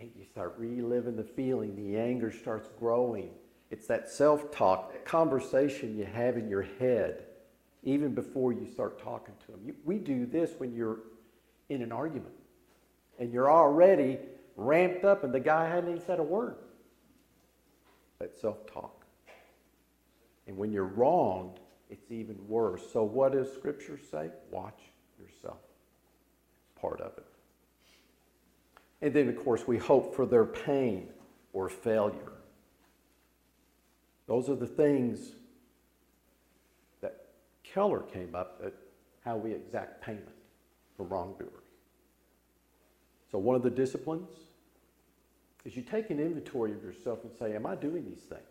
And 0.00 0.10
you 0.16 0.24
start 0.38 0.54
reliving 0.56 1.16
the 1.16 1.24
feeling, 1.24 1.74
the 1.74 1.98
anger 1.98 2.30
starts 2.30 2.68
growing. 2.78 3.28
It's 3.72 3.88
that 3.88 4.08
self 4.08 4.52
talk, 4.52 4.92
that 4.92 5.04
conversation 5.04 5.98
you 5.98 6.04
have 6.04 6.36
in 6.36 6.48
your 6.48 6.62
head 6.78 7.24
even 7.82 8.14
before 8.14 8.52
you 8.52 8.64
start 8.64 9.02
talking 9.02 9.34
to 9.46 9.50
them. 9.50 9.60
You, 9.64 9.74
we 9.84 9.98
do 9.98 10.26
this 10.26 10.52
when 10.58 10.72
you're 10.72 11.00
in 11.70 11.82
an 11.82 11.90
argument 11.90 12.34
and 13.18 13.32
you're 13.32 13.50
already 13.50 14.18
ramped 14.54 15.04
up 15.04 15.24
and 15.24 15.34
the 15.34 15.40
guy 15.40 15.68
hadn't 15.68 15.90
even 15.90 16.06
said 16.06 16.20
a 16.20 16.22
word. 16.22 16.54
That 18.20 18.38
self 18.38 18.64
talk. 18.72 19.04
And 20.46 20.56
when 20.56 20.70
you're 20.70 20.84
wronged, 20.84 21.58
it's 21.90 22.12
even 22.12 22.36
worse. 22.46 22.82
So, 22.92 23.02
what 23.02 23.32
does 23.32 23.52
Scripture 23.52 23.98
say? 24.08 24.30
Watch 24.52 24.82
yourself. 25.18 25.58
Part 26.80 27.00
of 27.00 27.18
it. 27.18 27.27
And 29.00 29.12
then, 29.12 29.28
of 29.28 29.36
course, 29.36 29.66
we 29.66 29.78
hope 29.78 30.14
for 30.14 30.26
their 30.26 30.44
pain 30.44 31.08
or 31.52 31.68
failure. 31.68 32.32
Those 34.26 34.48
are 34.48 34.56
the 34.56 34.66
things 34.66 35.32
that 37.00 37.26
Keller 37.62 38.00
came 38.00 38.34
up 38.34 38.60
at 38.64 38.74
how 39.24 39.36
we 39.36 39.52
exact 39.52 40.02
payment 40.02 40.28
for 40.96 41.04
wrongdoers. 41.04 41.52
So, 43.30 43.38
one 43.38 43.56
of 43.56 43.62
the 43.62 43.70
disciplines 43.70 44.30
is 45.64 45.76
you 45.76 45.82
take 45.82 46.10
an 46.10 46.18
inventory 46.18 46.72
of 46.72 46.82
yourself 46.82 47.24
and 47.24 47.32
say, 47.32 47.54
Am 47.54 47.66
I 47.66 47.74
doing 47.74 48.04
these 48.04 48.22
things? 48.22 48.42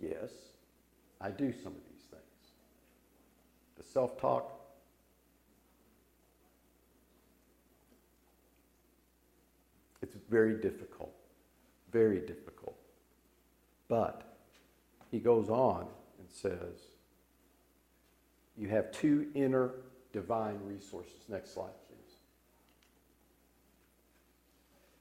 Yes, 0.00 0.30
I 1.20 1.30
do 1.30 1.52
some 1.52 1.72
of 1.72 1.84
these 1.90 2.04
things. 2.10 2.22
The 3.78 3.82
self 3.82 4.20
talk, 4.20 4.52
it's 10.02 10.15
very 10.30 10.54
difficult, 10.54 11.14
very 11.92 12.20
difficult. 12.20 12.76
But 13.88 14.22
he 15.10 15.18
goes 15.18 15.48
on 15.48 15.86
and 16.18 16.28
says, 16.30 16.80
You 18.56 18.68
have 18.68 18.90
two 18.90 19.28
inner 19.34 19.70
divine 20.12 20.58
resources. 20.64 21.12
Next 21.28 21.54
slide, 21.54 21.70
please. 21.88 22.16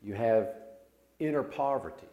You 0.04 0.14
have 0.14 0.50
inner 1.20 1.44
poverty. 1.44 2.08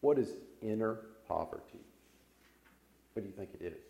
What 0.00 0.18
is 0.18 0.30
inner 0.60 0.98
poverty? 1.26 1.80
What 3.14 3.22
do 3.22 3.28
you 3.28 3.34
think 3.34 3.50
it 3.58 3.64
is? 3.64 3.85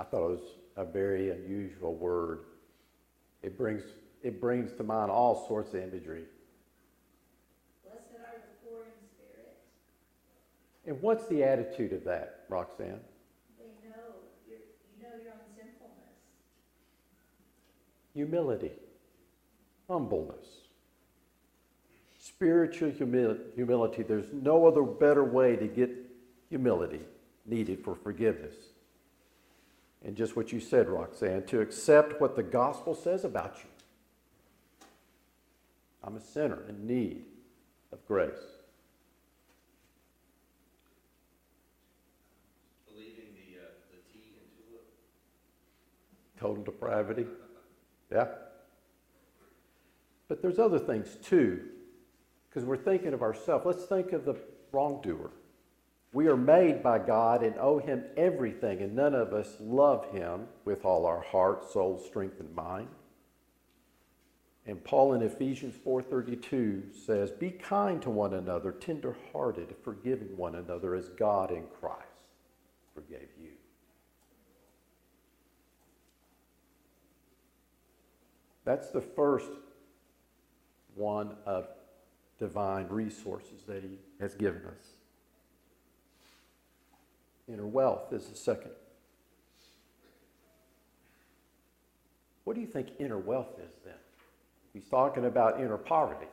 I 0.00 0.02
thought 0.04 0.24
it 0.24 0.30
was 0.30 0.56
a 0.78 0.84
very 0.86 1.28
unusual 1.28 1.94
word. 1.94 2.44
It 3.42 3.58
brings, 3.58 3.82
it 4.22 4.40
brings 4.40 4.72
to 4.78 4.82
mind 4.82 5.10
all 5.10 5.46
sorts 5.46 5.74
of 5.74 5.82
imagery. 5.82 6.24
Blessed 7.84 8.06
are 8.14 8.38
the 8.38 8.66
poor 8.66 8.84
in 8.84 8.92
spirit. 9.14 9.58
And 10.86 11.02
what's 11.02 11.26
the 11.28 11.44
attitude 11.44 11.92
of 11.92 12.02
that, 12.04 12.44
Roxanne? 12.48 12.98
They 13.58 13.66
know, 13.90 14.14
you're, 14.48 14.60
you 14.96 15.02
know 15.02 15.22
your 15.22 15.32
own 15.32 15.44
sinfulness. 15.54 16.16
Humility, 18.14 18.72
humbleness, 19.86 20.46
spiritual 22.18 22.88
humi- 22.88 23.36
humility. 23.54 24.02
There's 24.02 24.32
no 24.32 24.66
other 24.66 24.82
better 24.82 25.24
way 25.24 25.56
to 25.56 25.66
get 25.66 25.90
humility 26.48 27.00
needed 27.44 27.84
for 27.84 27.94
forgiveness. 27.94 28.54
And 30.04 30.16
just 30.16 30.34
what 30.34 30.52
you 30.52 30.60
said, 30.60 30.88
Roxanne, 30.88 31.44
to 31.46 31.60
accept 31.60 32.20
what 32.20 32.34
the 32.34 32.42
gospel 32.42 32.94
says 32.94 33.24
about 33.24 33.56
you. 33.62 33.68
I'm 36.02 36.16
a 36.16 36.20
sinner 36.20 36.62
in 36.68 36.86
need 36.86 37.24
of 37.92 38.04
grace. 38.06 38.30
Believing 42.90 43.34
the, 43.34 43.58
uh, 43.58 43.68
the 43.90 43.98
T 44.10 44.32
in 44.34 44.64
tulip. 44.64 44.86
total 46.38 46.64
depravity. 46.64 47.26
Yeah. 48.10 48.28
But 50.28 50.40
there's 50.40 50.58
other 50.58 50.78
things 50.78 51.18
too, 51.22 51.60
because 52.48 52.64
we're 52.64 52.78
thinking 52.78 53.12
of 53.12 53.20
ourselves. 53.20 53.66
Let's 53.66 53.84
think 53.84 54.12
of 54.12 54.24
the 54.24 54.36
wrongdoer. 54.72 55.30
We 56.12 56.26
are 56.26 56.36
made 56.36 56.82
by 56.82 56.98
God 56.98 57.42
and 57.42 57.56
owe 57.58 57.78
Him 57.78 58.04
everything, 58.16 58.80
and 58.80 58.96
none 58.96 59.14
of 59.14 59.32
us 59.32 59.56
love 59.60 60.10
Him 60.10 60.48
with 60.64 60.84
all 60.84 61.06
our 61.06 61.20
heart, 61.20 61.70
soul, 61.70 61.98
strength, 61.98 62.40
and 62.40 62.52
mind. 62.54 62.88
And 64.66 64.82
Paul 64.84 65.14
in 65.14 65.22
Ephesians 65.22 65.76
4:32 65.76 66.92
says, 66.92 67.30
"Be 67.30 67.50
kind 67.50 68.02
to 68.02 68.10
one 68.10 68.34
another, 68.34 68.72
tender-hearted, 68.72 69.76
forgiving 69.82 70.36
one 70.36 70.56
another 70.56 70.94
as 70.94 71.08
God 71.10 71.50
in 71.50 71.66
Christ 71.68 72.28
forgave 72.92 73.30
you." 73.38 73.52
That's 78.64 78.90
the 78.90 79.00
first 79.00 79.50
one 80.94 81.36
of 81.46 81.68
divine 82.38 82.88
resources 82.88 83.64
that 83.64 83.82
He 83.82 83.98
has 84.18 84.34
given 84.34 84.66
us. 84.66 84.99
Inner 87.52 87.66
wealth 87.66 88.12
is 88.12 88.26
the 88.26 88.36
second. 88.36 88.70
What 92.44 92.54
do 92.54 92.60
you 92.60 92.66
think 92.66 92.88
inner 92.98 93.18
wealth 93.18 93.58
is 93.58 93.72
then? 93.84 93.94
He's 94.72 94.86
talking 94.86 95.24
about 95.24 95.60
inner 95.60 95.76
poverty. 95.76 96.26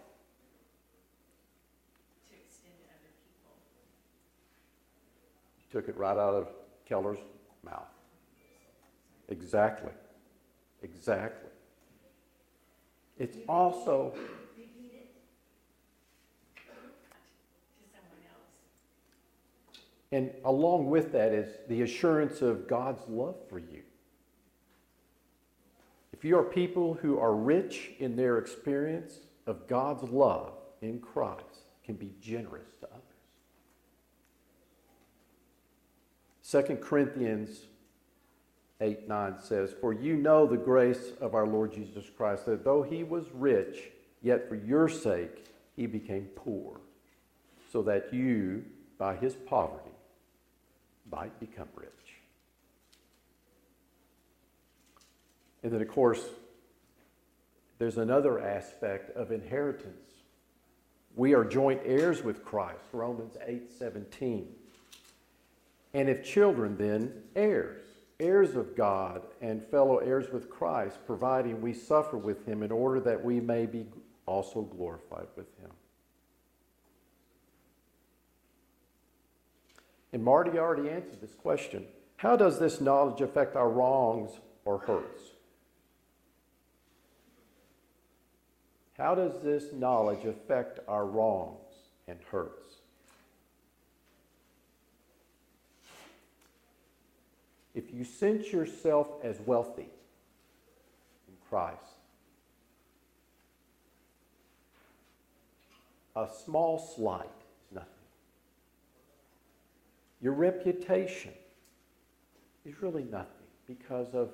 to 2.29 2.35
extend 2.35 2.73
to 2.83 2.89
other 2.89 3.11
people. 3.25 3.51
Took 5.71 5.89
it 5.89 5.97
right 5.97 6.17
out 6.17 6.35
of 6.35 6.49
Keller's 6.85 7.19
mouth. 7.63 7.87
Exactly. 9.29 9.91
Exactly. 10.83 11.49
It's 13.17 13.37
also 13.49 14.13
Repeat 14.55 14.91
it. 14.93 15.09
To 16.55 16.63
someone 17.91 18.21
else. 18.29 18.53
And 20.11 20.31
along 20.45 20.89
with 20.89 21.11
that 21.11 21.33
is 21.33 21.49
the 21.67 21.81
assurance 21.81 22.41
of 22.41 22.67
God's 22.67 23.01
love 23.07 23.35
for 23.49 23.59
you. 23.59 23.83
If 26.13 26.23
you 26.23 26.37
are 26.37 26.43
people 26.43 26.93
who 26.95 27.19
are 27.19 27.35
rich 27.35 27.91
in 27.99 28.15
their 28.15 28.37
experience 28.37 29.19
of 29.45 29.67
God's 29.67 30.03
love 30.03 30.53
in 30.81 30.99
Christ, 30.99 31.67
can 31.83 31.95
be 31.95 32.11
generous 32.21 32.67
to 32.81 32.87
others. 32.87 33.03
2 36.67 36.75
Corinthians 36.77 37.59
8 38.79 39.07
9 39.07 39.35
says, 39.41 39.73
For 39.79 39.93
you 39.93 40.15
know 40.15 40.45
the 40.47 40.57
grace 40.57 41.11
of 41.19 41.35
our 41.35 41.45
Lord 41.45 41.73
Jesus 41.73 42.05
Christ, 42.15 42.45
that 42.45 42.63
though 42.63 42.83
he 42.83 43.03
was 43.03 43.25
rich, 43.33 43.91
yet 44.21 44.47
for 44.47 44.55
your 44.55 44.87
sake 44.87 45.45
he 45.75 45.85
became 45.85 46.29
poor, 46.35 46.79
so 47.71 47.81
that 47.83 48.13
you, 48.13 48.63
by 48.97 49.15
his 49.15 49.35
poverty, 49.35 49.91
might 51.11 51.39
become 51.39 51.67
rich. 51.75 51.91
And 55.63 55.71
then, 55.71 55.81
of 55.81 55.87
course, 55.87 56.23
there's 57.79 57.97
another 57.97 58.39
aspect 58.39 59.15
of 59.15 59.31
inheritance. 59.31 60.11
We 61.15 61.33
are 61.33 61.43
joint 61.43 61.81
heirs 61.83 62.23
with 62.23 62.43
Christ, 62.45 62.85
Romans 62.91 63.37
8 63.45 63.71
17. 63.71 64.47
And 65.93 66.09
if 66.09 66.23
children, 66.23 66.77
then 66.77 67.11
heirs, 67.35 67.83
heirs 68.19 68.55
of 68.55 68.75
God 68.75 69.23
and 69.41 69.63
fellow 69.63 69.97
heirs 69.97 70.31
with 70.31 70.49
Christ, 70.49 70.99
providing 71.05 71.61
we 71.61 71.73
suffer 71.73 72.17
with 72.17 72.45
him 72.45 72.61
in 72.61 72.71
order 72.71 72.99
that 73.01 73.23
we 73.23 73.39
may 73.39 73.65
be 73.65 73.87
also 74.25 74.61
glorified 74.61 75.27
with 75.35 75.47
him. 75.59 75.71
And 80.13 80.23
Marty 80.23 80.57
already 80.57 80.89
answered 80.89 81.21
this 81.21 81.35
question. 81.35 81.85
How 82.17 82.35
does 82.35 82.59
this 82.59 82.81
knowledge 82.81 83.21
affect 83.21 83.55
our 83.55 83.69
wrongs 83.69 84.31
or 84.65 84.79
hurts? 84.79 85.21
How 88.97 89.13
does 89.13 89.43
this 89.43 89.73
knowledge 89.73 90.25
affect 90.25 90.79
our 90.87 91.05
wrongs 91.05 91.75
and 92.07 92.17
hurts? 92.31 92.77
If 97.75 97.93
you 97.93 98.03
sense 98.03 98.51
yourself 98.51 99.07
as 99.23 99.39
wealthy 99.41 99.89
in 101.27 101.35
Christ, 101.47 101.77
a 106.15 106.27
small 106.43 106.79
slight. 106.79 107.29
Your 110.21 110.33
reputation 110.33 111.33
is 112.65 112.81
really 112.81 113.03
nothing 113.03 113.47
because 113.67 114.13
of 114.13 114.31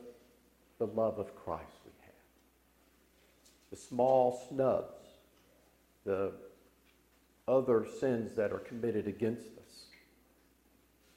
the 0.80 0.88
love 0.88 1.20
of 1.20 1.36
Christ 1.36 1.80
we 1.86 1.92
have. 2.02 2.14
The 3.72 3.76
small 3.76 4.46
snubs, 4.50 5.02
the 6.06 6.34
other 7.48 7.86
sins 8.00 8.36
that 8.36 8.52
are 8.52 8.60
committed 8.60 9.08
against 9.08 9.48
us, 9.58 9.86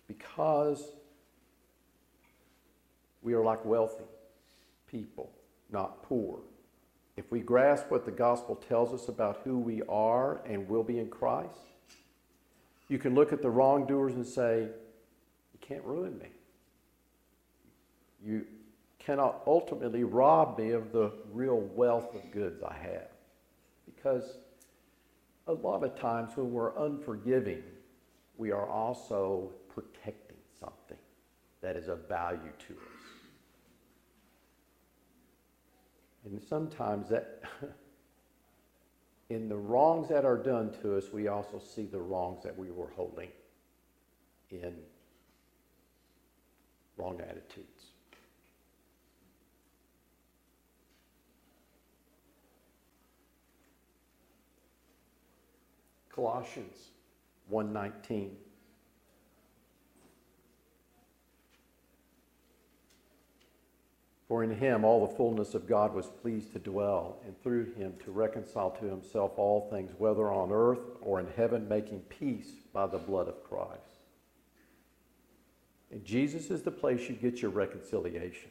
because 0.08 0.82
we 3.22 3.34
are 3.34 3.44
like 3.44 3.64
wealthy 3.64 4.04
people, 4.90 5.30
not 5.70 6.02
poor. 6.02 6.40
If 7.16 7.30
we 7.30 7.40
grasp 7.40 7.90
what 7.90 8.04
the 8.04 8.10
gospel 8.10 8.56
tells 8.56 8.92
us 8.92 9.08
about 9.08 9.40
who 9.42 9.58
we 9.58 9.82
are 9.88 10.42
and 10.44 10.68
will 10.68 10.84
be 10.84 10.98
in 10.98 11.08
Christ, 11.08 11.75
you 12.88 12.98
can 12.98 13.14
look 13.14 13.32
at 13.32 13.42
the 13.42 13.50
wrongdoers 13.50 14.14
and 14.14 14.26
say, 14.26 14.68
You 15.52 15.58
can't 15.60 15.84
ruin 15.84 16.18
me. 16.18 16.28
You 18.24 18.46
cannot 18.98 19.42
ultimately 19.46 20.04
rob 20.04 20.58
me 20.58 20.72
of 20.72 20.92
the 20.92 21.12
real 21.32 21.60
wealth 21.74 22.14
of 22.14 22.30
goods 22.32 22.62
I 22.62 22.74
have. 22.74 23.08
Because 23.86 24.38
a 25.46 25.52
lot 25.52 25.84
of 25.84 25.98
times 25.98 26.36
when 26.36 26.52
we're 26.52 26.76
unforgiving, 26.76 27.62
we 28.36 28.50
are 28.50 28.68
also 28.68 29.52
protecting 29.68 30.36
something 30.58 30.98
that 31.60 31.76
is 31.76 31.88
of 31.88 32.08
value 32.08 32.52
to 32.68 32.74
us. 32.74 33.06
And 36.24 36.42
sometimes 36.42 37.08
that, 37.08 37.42
in 39.28 39.48
the 39.48 39.56
wrongs 39.56 40.08
that 40.08 40.24
are 40.24 40.36
done 40.36 40.72
to 40.82 40.96
us, 40.96 41.12
we 41.12 41.28
also 41.28 41.58
see 41.58 41.84
the 41.84 42.00
wrongs 42.00 42.42
that 42.44 42.56
we 42.56 42.70
were 42.70 42.90
holding 42.94 43.28
in 44.50 44.74
wrong 46.96 47.20
attitudes. 47.20 47.86
Colossians 56.10 56.88
119. 57.48 58.36
For 64.28 64.42
in 64.42 64.50
him 64.50 64.84
all 64.84 65.06
the 65.06 65.14
fullness 65.14 65.54
of 65.54 65.68
God 65.68 65.94
was 65.94 66.06
pleased 66.06 66.52
to 66.52 66.58
dwell, 66.58 67.20
and 67.24 67.40
through 67.40 67.74
him 67.74 67.94
to 68.04 68.10
reconcile 68.10 68.70
to 68.72 68.86
himself 68.86 69.32
all 69.36 69.68
things, 69.70 69.92
whether 69.98 70.32
on 70.32 70.50
earth 70.50 70.96
or 71.00 71.20
in 71.20 71.28
heaven, 71.36 71.68
making 71.68 72.00
peace 72.00 72.50
by 72.72 72.86
the 72.86 72.98
blood 72.98 73.28
of 73.28 73.44
Christ. 73.44 73.80
And 75.92 76.04
Jesus 76.04 76.50
is 76.50 76.62
the 76.62 76.72
place 76.72 77.08
you 77.08 77.14
get 77.14 77.40
your 77.40 77.52
reconciliation 77.52 78.50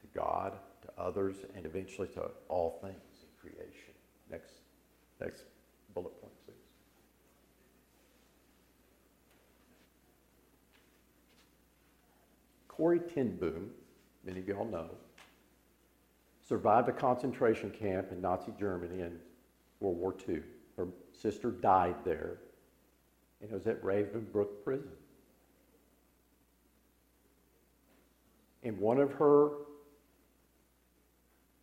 to 0.00 0.06
God, 0.14 0.52
to 0.82 0.88
others, 0.96 1.34
and 1.56 1.66
eventually 1.66 2.06
to 2.08 2.30
all 2.48 2.78
things 2.80 2.94
in 3.22 3.50
creation. 3.50 3.94
Next, 4.30 4.52
next 5.20 5.42
bullet 5.94 6.20
point, 6.20 6.32
please. 6.46 6.54
Corrie 12.68 13.00
ten 13.00 13.36
Boom 13.36 13.70
many 14.26 14.40
of 14.40 14.48
y'all 14.48 14.66
know, 14.66 14.90
survived 16.46 16.88
a 16.88 16.92
concentration 16.92 17.70
camp 17.70 18.10
in 18.10 18.20
Nazi 18.20 18.52
Germany 18.58 19.00
in 19.00 19.18
World 19.80 19.98
War 19.98 20.14
II. 20.28 20.42
Her 20.76 20.88
sister 21.12 21.52
died 21.52 21.94
there, 22.04 22.38
and 23.40 23.50
it 23.50 23.54
was 23.54 23.66
at 23.66 23.82
Ravenbrook 23.82 24.64
Prison. 24.64 24.90
In 28.64 28.78
one 28.80 28.98
of 28.98 29.12
her 29.12 29.50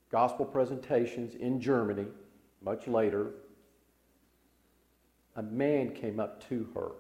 gospel 0.09 0.45
presentations 0.45 1.35
in 1.35 1.59
Germany, 1.59 2.07
much 2.61 2.87
later, 2.87 3.31
a 5.35 5.43
man 5.43 5.93
came 5.93 6.19
up 6.19 6.47
to 6.47 6.69
her, 6.75 6.91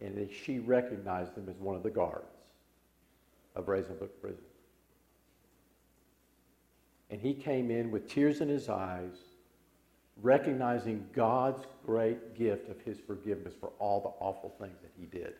and 0.00 0.28
she 0.30 0.58
recognized 0.58 1.36
him 1.36 1.48
as 1.48 1.56
one 1.58 1.76
of 1.76 1.84
the 1.84 1.90
guards 1.90 2.37
of 3.58 3.66
Ravenbrook 3.66 4.20
Prison. 4.22 4.44
And 7.10 7.20
he 7.20 7.34
came 7.34 7.70
in 7.70 7.90
with 7.90 8.08
tears 8.08 8.40
in 8.40 8.48
his 8.48 8.68
eyes, 8.68 9.16
recognizing 10.22 11.06
God's 11.12 11.64
great 11.84 12.36
gift 12.36 12.68
of 12.68 12.80
his 12.82 12.98
forgiveness 13.00 13.54
for 13.58 13.72
all 13.78 14.00
the 14.00 14.24
awful 14.24 14.54
things 14.60 14.78
that 14.82 14.92
he 14.98 15.06
did. 15.06 15.34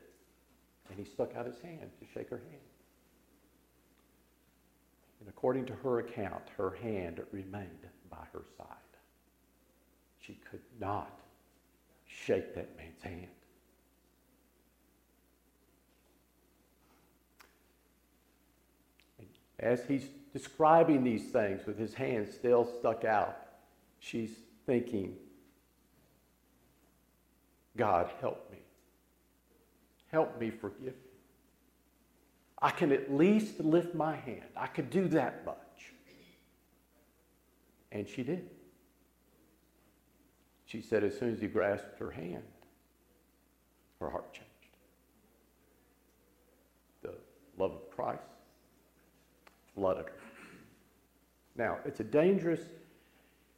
And 0.91 0.99
he 0.99 1.05
stuck 1.05 1.37
out 1.37 1.47
his 1.47 1.61
hand 1.61 1.91
to 2.01 2.07
shake 2.13 2.31
her 2.31 2.39
hand. 2.39 2.61
And 5.21 5.29
according 5.29 5.67
to 5.67 5.75
her 5.75 6.01
account, 6.01 6.43
her 6.57 6.77
hand 6.83 7.21
remained 7.33 7.87
by 8.11 8.25
her 8.33 8.45
side. 8.57 8.67
She 10.21 10.39
could 10.51 10.63
not 10.81 11.21
shake 12.07 12.55
that 12.55 12.77
man's 12.77 13.03
hand. 13.03 13.29
As 19.61 19.85
he's 19.87 20.07
describing 20.33 21.03
these 21.03 21.31
things 21.31 21.67
with 21.67 21.79
his 21.79 21.95
hand 21.95 22.29
still 22.29 22.65
stuck 22.65 23.05
out, 23.05 23.37
she's 23.99 24.31
thinking, 24.67 25.17
God, 27.77 28.11
help 28.21 28.51
me. 28.51 28.59
Help 30.13 30.41
me 30.41 30.51
forgive. 30.51 30.95
I 32.61 32.71
can 32.71 32.93
at 32.93 33.13
least 33.13 33.61
lift 33.61 33.95
my 33.95 34.17
hand. 34.17 34.45
I 34.57 34.67
could 34.67 34.91
do 34.91 35.09
that 35.09 35.45
much. 35.45 35.93
And 37.93 38.07
she 38.09 38.23
did. 38.23 38.49
She 40.67 40.83
said, 40.83 41.03
as 41.03 41.19
soon 41.19 41.33
as 41.33 41.41
he 41.41 41.47
grasped 41.47 41.99
her 41.99 42.11
hand, 42.11 42.43
her 44.01 44.11
heart 44.11 44.33
changed. 44.33 44.49
The 47.03 47.15
love 47.57 47.73
of 47.73 47.91
Christ 47.91 48.28
flooded 49.79 50.07
her. 50.07 50.13
Now, 51.57 51.79
it's 51.85 52.01
a 52.01 52.05
dangerous, 52.05 52.61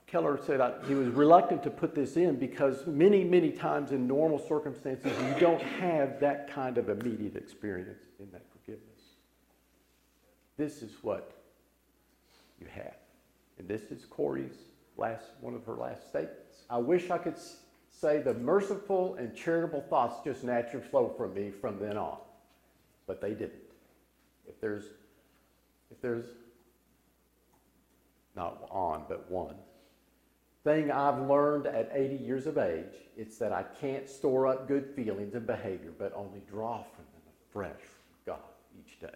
Keller 0.07 0.39
said 0.45 0.61
I, 0.61 0.75
he 0.87 0.95
was 0.95 1.09
reluctant 1.09 1.63
to 1.63 1.71
put 1.71 1.95
this 1.95 2.17
in 2.17 2.37
because 2.37 2.87
many, 2.87 3.25
many 3.25 3.51
times 3.51 3.93
in 3.93 4.07
normal 4.07 4.39
circumstances, 4.39 5.13
you 5.27 5.41
don't 5.41 5.63
have 5.63 6.21
that 6.21 6.53
kind 6.53 6.79
of 6.79 6.89
immediate 6.89 7.37
experience 7.37 8.01
in 8.19 8.31
that 8.33 8.45
forgiveness. 8.53 9.01
This 10.57 10.83
is 10.83 10.93
what 11.03 11.33
you 12.61 12.67
have. 12.67 12.97
And 13.59 13.67
this 13.67 13.83
is 13.91 14.05
Corrie's 14.05 14.57
last, 14.97 15.25
one 15.41 15.55
of 15.55 15.65
her 15.65 15.75
last 15.75 16.09
statements. 16.09 16.65
I 16.69 16.79
wish 16.79 17.11
I 17.11 17.19
could 17.19 17.37
say 17.91 18.21
the 18.21 18.35
merciful 18.35 19.15
and 19.17 19.35
charitable 19.35 19.85
thoughts 19.89 20.17
just 20.25 20.45
naturally 20.45 20.87
flow 20.87 21.15
from 21.17 21.35
me 21.35 21.51
from 21.51 21.79
then 21.79 21.97
on, 21.97 22.19
but 23.07 23.21
they 23.21 23.31
didn't. 23.31 23.55
If 24.49 24.61
there's, 24.61 24.85
if 25.91 26.01
there's 26.01 26.27
not 28.37 28.67
on, 28.71 29.05
but 29.09 29.31
one 29.31 29.57
thing 30.65 30.91
I've 30.91 31.29
learned 31.29 31.67
at 31.67 31.91
80 31.93 32.17
years 32.17 32.47
of 32.47 32.59
age, 32.59 32.95
it's 33.17 33.39
that 33.39 33.53
I 33.53 33.65
can't 33.81 34.09
store 34.09 34.47
up 34.47 34.69
good 34.69 34.87
feelings 34.95 35.35
and 35.35 35.47
behavior, 35.47 35.93
but 35.99 36.13
only 36.15 36.41
draw 36.51 36.83
from 36.83 37.05
them 37.13 37.23
afresh 37.49 37.81
from 37.81 38.35
God 38.35 38.41
each 38.79 39.01
day. 39.01 39.09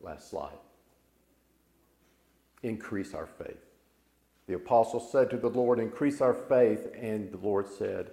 Last 0.00 0.30
slide. 0.30 0.58
Increase 2.62 3.14
our 3.14 3.26
faith. 3.26 3.71
The 4.52 4.58
apostle 4.58 5.00
said 5.00 5.30
to 5.30 5.38
the 5.38 5.48
Lord, 5.48 5.78
Increase 5.78 6.20
our 6.20 6.34
faith. 6.34 6.86
And 6.94 7.32
the 7.32 7.38
Lord 7.38 7.66
said, 7.66 8.10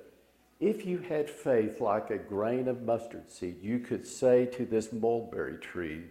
If 0.61 0.85
you 0.85 0.99
had 0.99 1.29
faith 1.29 1.81
like 1.81 2.11
a 2.11 2.17
grain 2.17 2.69
of 2.69 2.83
mustard 2.83 3.29
seed, 3.29 3.57
you 3.61 3.79
could 3.79 4.07
say 4.07 4.45
to 4.45 4.65
this 4.65 4.93
mulberry 4.93 5.57
tree, 5.57 6.03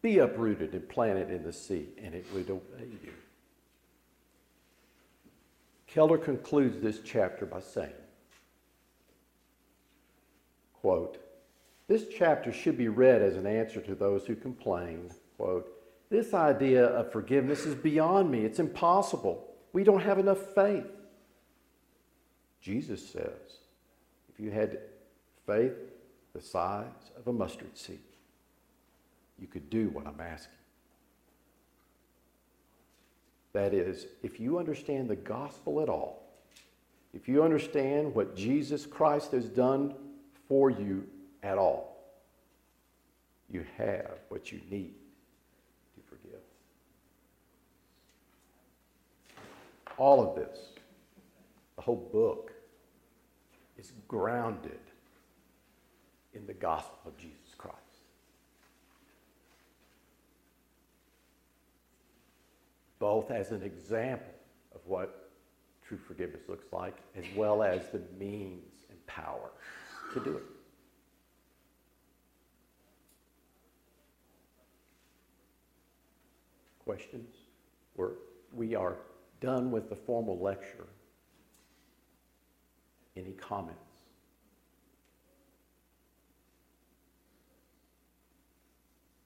Be 0.00 0.16
uprooted 0.16 0.72
and 0.72 0.88
planted 0.88 1.30
in 1.30 1.42
the 1.42 1.52
sea, 1.52 1.90
and 2.02 2.14
it 2.14 2.24
would 2.32 2.48
obey 2.48 2.88
you. 3.04 3.12
Keller 5.86 6.16
concludes 6.16 6.80
this 6.80 7.00
chapter 7.04 7.44
by 7.44 7.60
saying, 7.60 7.92
quote, 10.72 11.18
this 11.86 12.06
chapter 12.16 12.50
should 12.50 12.78
be 12.78 12.88
read 12.88 13.20
as 13.20 13.36
an 13.36 13.46
answer 13.46 13.82
to 13.82 13.94
those 13.94 14.24
who 14.24 14.36
complain, 14.36 15.10
quote, 15.36 15.70
this 16.08 16.32
idea 16.32 16.86
of 16.86 17.12
forgiveness 17.12 17.66
is 17.66 17.74
beyond 17.74 18.30
me. 18.30 18.40
It's 18.46 18.58
impossible. 18.58 19.46
We 19.76 19.84
don't 19.84 20.00
have 20.00 20.18
enough 20.18 20.38
faith. 20.54 20.86
Jesus 22.62 23.06
says, 23.06 23.58
if 24.32 24.40
you 24.40 24.50
had 24.50 24.78
faith 25.46 25.74
the 26.32 26.40
size 26.40 27.10
of 27.14 27.26
a 27.28 27.32
mustard 27.34 27.76
seed, 27.76 28.00
you 29.38 29.46
could 29.46 29.68
do 29.68 29.90
what 29.90 30.06
I'm 30.06 30.18
asking. 30.18 30.56
That 33.52 33.74
is, 33.74 34.06
if 34.22 34.40
you 34.40 34.58
understand 34.58 35.10
the 35.10 35.16
gospel 35.16 35.82
at 35.82 35.90
all, 35.90 36.22
if 37.12 37.28
you 37.28 37.42
understand 37.42 38.14
what 38.14 38.34
Jesus 38.34 38.86
Christ 38.86 39.32
has 39.32 39.44
done 39.44 39.94
for 40.48 40.70
you 40.70 41.06
at 41.42 41.58
all, 41.58 42.02
you 43.50 43.66
have 43.76 44.20
what 44.30 44.50
you 44.50 44.62
need 44.70 44.94
to 45.96 46.00
forgive. 46.08 46.40
All 49.98 50.28
of 50.28 50.34
this, 50.36 50.58
the 51.76 51.82
whole 51.82 52.08
book, 52.12 52.52
is 53.78 53.92
grounded 54.08 54.80
in 56.34 56.46
the 56.46 56.54
gospel 56.54 56.98
of 57.06 57.16
Jesus 57.16 57.54
Christ. 57.56 57.76
Both 62.98 63.30
as 63.30 63.52
an 63.52 63.62
example 63.62 64.32
of 64.74 64.80
what 64.86 65.30
true 65.86 65.98
forgiveness 65.98 66.42
looks 66.48 66.72
like, 66.72 66.96
as 67.16 67.24
well 67.34 67.62
as 67.62 67.88
the 67.90 68.02
means 68.18 68.84
and 68.90 69.06
power 69.06 69.50
to 70.12 70.20
do 70.20 70.36
it. 70.36 70.42
Questions? 76.84 77.30
We're, 77.96 78.12
we 78.52 78.74
are 78.74 78.96
done 79.40 79.70
with 79.70 79.88
the 79.88 79.96
formal 79.96 80.38
lecture. 80.38 80.86
Any 83.16 83.32
comments? 83.32 83.80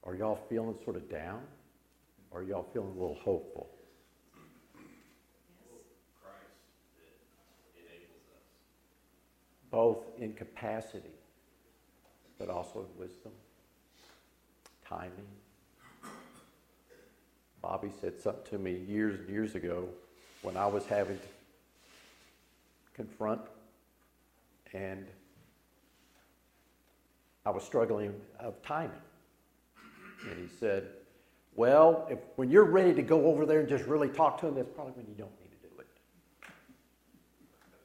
Are 0.05 0.15
y'all 0.15 0.41
feeling 0.49 0.77
sort 0.85 0.97
of 0.97 1.09
down? 1.11 1.41
Or 2.31 2.41
are 2.41 2.43
y'all 2.43 2.69
feeling 2.73 2.91
a 2.91 3.01
little 3.01 3.19
hopeful? 3.23 3.69
Both 9.71 9.99
in 10.19 10.33
capacity, 10.33 11.15
but 12.39 12.49
also 12.49 12.81
in 12.81 13.01
wisdom, 13.01 13.33
timing. 14.85 15.27
Bobby 17.63 17.91
said 18.01 18.21
something 18.21 18.45
to 18.51 18.59
me 18.59 18.79
years 18.89 19.19
and 19.19 19.29
years 19.29 19.55
ago 19.55 19.89
when 20.43 20.57
I 20.57 20.67
was 20.67 20.87
having 20.87 21.19
to 21.19 21.27
confront 22.95 23.43
and 24.73 25.07
I 27.45 27.51
was 27.51 27.65
struggling 27.65 28.15
of 28.39 28.61
timing. 28.63 28.93
And 30.29 30.39
he 30.39 30.55
said, 30.59 30.89
Well, 31.57 32.07
if, 32.11 32.19
when 32.37 32.51
you're 32.51 32.65
ready 32.65 32.95
to 32.95 33.03
go 33.03 33.27
over 33.27 33.47
there 33.47 33.61
and 33.61 33.69
just 33.69 33.85
really 33.85 34.09
talk 34.09 34.41
to 34.41 34.49
him, 34.49 34.55
that's 34.55 34.71
probably 34.75 34.93
when 34.95 35.07
you 35.07 35.15
don't 35.15 35.33
need 35.41 35.51
to 35.51 35.69
do 35.69 35.81
it. 35.81 35.87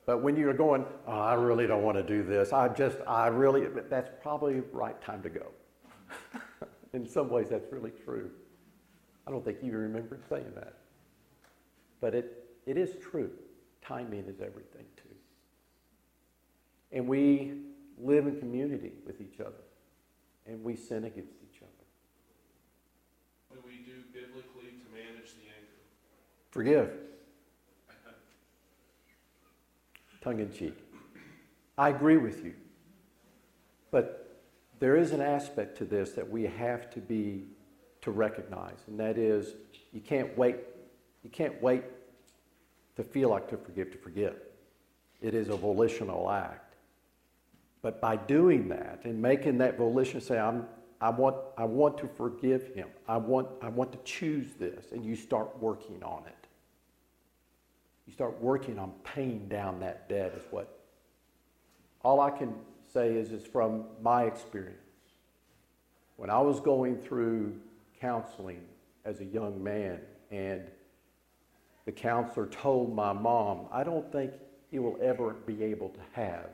But 0.05 0.21
when 0.21 0.36
you're 0.36 0.53
going, 0.53 0.86
oh, 1.07 1.11
I 1.11 1.34
really 1.34 1.65
don't 1.65 1.84
want 1.84 1.97
to 1.97 2.03
do 2.03 2.23
this, 2.23 2.51
I 2.51 2.67
just, 2.67 2.97
I 3.07 3.28
really, 3.28 3.67
that's 3.89 4.11
probably 4.21 4.59
the 4.59 4.65
right 4.73 5.01
time 5.01 5.21
to 5.23 5.30
go. 5.30 5.47
In 6.93 7.07
some 7.07 7.30
ways, 7.30 7.47
that's 7.49 7.71
really 7.71 7.91
true. 8.03 8.30
I 9.28 9.32
don't 9.32 9.43
think 9.43 9.57
you 9.61 9.71
remember 9.71 10.19
saying 10.30 10.51
that. 10.55 10.76
But 11.99 12.13
it, 12.13 12.45
it 12.65 12.78
is 12.78 12.95
true. 13.01 13.32
Timing 13.82 14.26
is 14.26 14.39
everything, 14.39 14.86
too. 14.95 15.15
And 16.91 17.07
we 17.07 17.53
live 17.97 18.28
in 18.28 18.39
community 18.39 18.91
with 19.05 19.21
each 19.21 19.39
other, 19.39 19.63
and 20.45 20.63
we 20.63 20.76
sin 20.76 21.05
against 21.05 21.34
each 21.43 21.61
other. 21.61 21.71
What 23.49 23.61
do 23.61 23.67
we 23.67 23.78
do 23.86 24.03
biblically 24.13 24.71
to 24.71 24.86
manage 24.93 25.34
the 25.34 25.47
anger? 25.47 25.80
Forgive. 26.51 26.91
Tongue 30.21 30.39
in 30.39 30.51
cheek. 30.51 30.78
I 31.78 31.89
agree 31.89 32.17
with 32.17 32.43
you. 32.43 32.53
But 33.91 34.41
there 34.80 34.95
is 34.95 35.11
an 35.11 35.21
aspect 35.21 35.78
to 35.80 35.86
this 35.86 36.11
that 36.11 36.30
we 36.30 36.43
have 36.43 36.89
to 36.91 36.99
be 36.99 37.45
to 38.05 38.11
recognize, 38.11 38.79
and 38.87 38.99
that 38.99 39.17
is 39.17 39.55
you 39.91 40.01
can't 40.01 40.35
wait 40.37 40.57
you 41.25 41.31
can't 41.31 41.59
wait 41.59 41.83
to 42.95 43.03
feel 43.03 43.29
like 43.29 43.49
to 43.49 43.57
forgive 43.57 43.91
to 43.91 43.97
forgive. 43.97 44.35
It 45.21 45.33
is 45.33 45.49
a 45.49 45.55
volitional 45.55 46.29
act. 46.29 46.75
But 47.81 47.99
by 47.99 48.15
doing 48.15 48.69
that 48.69 49.01
and 49.03 49.19
making 49.19 49.57
that 49.57 49.75
volition 49.77 50.21
say, 50.21 50.37
I'm, 50.37 50.67
I, 51.01 51.09
want, 51.09 51.35
I 51.57 51.65
want 51.65 51.97
to 51.97 52.07
forgive 52.07 52.73
him, 52.75 52.89
I 53.07 53.17
want, 53.17 53.47
I 53.61 53.69
want 53.69 53.91
to 53.91 53.97
choose 54.03 54.53
this, 54.53 54.91
and 54.91 55.03
you 55.03 55.15
start 55.15 55.59
working 55.59 56.01
on 56.03 56.23
it. 56.27 56.47
You 58.05 58.13
start 58.13 58.39
working 58.39 58.77
on 58.77 58.91
paying 59.03 59.47
down 59.47 59.79
that 59.79 60.07
debt, 60.07 60.33
is 60.37 60.43
what 60.51 60.79
all 62.03 62.21
I 62.21 62.29
can 62.29 62.53
say 62.93 63.15
is, 63.15 63.31
is 63.31 63.45
from 63.45 63.85
my 64.01 64.23
experience. 64.23 64.77
When 66.17 66.29
I 66.29 66.39
was 66.39 66.59
going 66.59 66.97
through 66.97 67.59
counseling 67.99 68.61
as 69.05 69.19
a 69.21 69.25
young 69.25 69.63
man, 69.63 69.99
and 70.31 70.69
the 71.85 71.91
counselor 71.91 72.47
told 72.47 72.95
my 72.95 73.13
mom, 73.13 73.67
I 73.71 73.83
don't 73.83 74.11
think 74.11 74.31
he 74.71 74.79
will 74.79 74.97
ever 75.01 75.33
be 75.33 75.63
able 75.63 75.89
to 75.89 75.99
have 76.13 76.49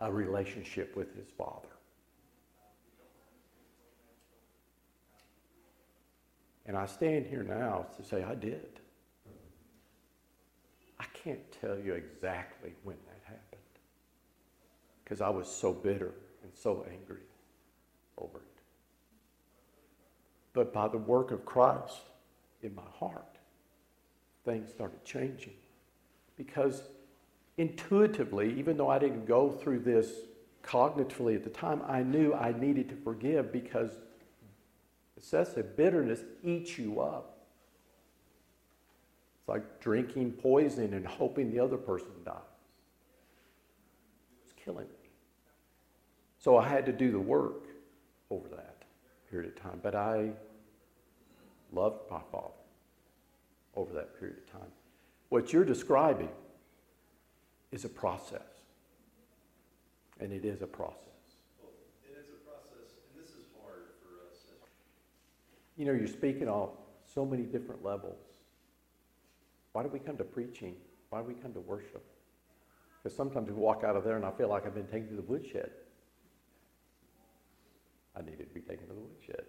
a 0.00 0.12
relationship 0.12 0.96
with 0.96 1.14
his 1.16 1.28
Father. 1.30 1.68
And 6.66 6.76
I 6.76 6.86
stand 6.86 7.26
here 7.26 7.42
now 7.42 7.86
to 7.96 8.04
say 8.04 8.22
I 8.22 8.34
did. 8.34 8.80
I 10.98 11.04
can't 11.12 11.40
tell 11.60 11.78
you 11.78 11.94
exactly 11.94 12.72
when 12.84 12.96
that 13.06 13.20
happened 13.24 13.60
because 15.02 15.20
I 15.20 15.28
was 15.28 15.48
so 15.48 15.72
bitter 15.72 16.12
and 16.42 16.52
so 16.54 16.86
angry 16.90 17.22
over 18.18 18.38
it. 18.38 18.51
But 20.52 20.72
by 20.72 20.88
the 20.88 20.98
work 20.98 21.30
of 21.30 21.44
Christ 21.44 22.02
in 22.62 22.74
my 22.74 22.82
heart, 22.98 23.38
things 24.44 24.70
started 24.70 25.04
changing. 25.04 25.54
Because 26.36 26.82
intuitively, 27.56 28.58
even 28.58 28.76
though 28.76 28.88
I 28.88 28.98
didn't 28.98 29.26
go 29.26 29.50
through 29.50 29.80
this 29.80 30.10
cognitively 30.62 31.34
at 31.34 31.44
the 31.44 31.50
time, 31.50 31.82
I 31.86 32.02
knew 32.02 32.34
I 32.34 32.52
needed 32.52 32.88
to 32.90 32.96
forgive 32.96 33.52
because 33.52 33.90
excessive 35.16 35.76
bitterness 35.76 36.20
eats 36.42 36.78
you 36.78 37.00
up. 37.00 37.46
It's 39.38 39.48
like 39.48 39.80
drinking 39.80 40.32
poison 40.32 40.94
and 40.94 41.06
hoping 41.06 41.50
the 41.50 41.60
other 41.60 41.76
person 41.76 42.10
dies. 42.24 42.34
It 44.36 44.44
was 44.44 44.54
killing 44.64 44.86
me. 44.86 45.10
So 46.38 46.58
I 46.58 46.68
had 46.68 46.86
to 46.86 46.92
do 46.92 47.10
the 47.10 47.20
work 47.20 47.64
over 48.30 48.48
that 48.48 48.71
period 49.32 49.50
of 49.56 49.60
time. 49.60 49.80
But 49.82 49.94
I 49.94 50.30
loved 51.72 52.02
my 52.10 52.20
father 52.30 52.52
over 53.74 53.92
that 53.94 54.20
period 54.20 54.36
of 54.36 54.52
time. 54.52 54.70
What 55.30 55.52
you're 55.52 55.64
describing 55.64 56.28
is 57.72 57.86
a 57.86 57.88
process. 57.88 58.42
And 60.20 60.32
it 60.32 60.44
is 60.44 60.60
a 60.60 60.66
process. 60.66 60.98
It 62.04 62.12
is 62.12 62.26
a 62.28 62.46
process, 62.48 62.92
and 63.08 63.24
this 63.24 63.30
is 63.30 63.46
hard 63.64 63.86
for 64.02 64.22
us. 64.28 64.44
as- 64.52 64.68
You 65.76 65.86
know, 65.86 65.92
you're 65.92 66.06
speaking 66.06 66.48
on 66.48 66.76
so 67.06 67.24
many 67.24 67.44
different 67.44 67.82
levels. 67.82 68.20
Why 69.72 69.82
do 69.82 69.88
we 69.88 69.98
come 69.98 70.18
to 70.18 70.24
preaching? 70.24 70.76
Why 71.08 71.22
do 71.22 71.26
we 71.26 71.34
come 71.34 71.54
to 71.54 71.60
worship? 71.60 72.04
Because 73.02 73.16
sometimes 73.16 73.48
we 73.48 73.54
walk 73.54 73.82
out 73.82 73.96
of 73.96 74.04
there 74.04 74.16
and 74.16 74.24
I 74.24 74.30
feel 74.30 74.48
like 74.48 74.66
I've 74.66 74.74
been 74.74 74.86
taken 74.86 75.08
to 75.08 75.16
the 75.16 75.22
woodshed. 75.22 75.72
I 78.16 78.22
needed 78.22 78.48
to 78.48 78.54
be 78.54 78.60
taken 78.60 78.86
to 78.88 78.94
the 78.94 79.00
woodshed. 79.00 79.44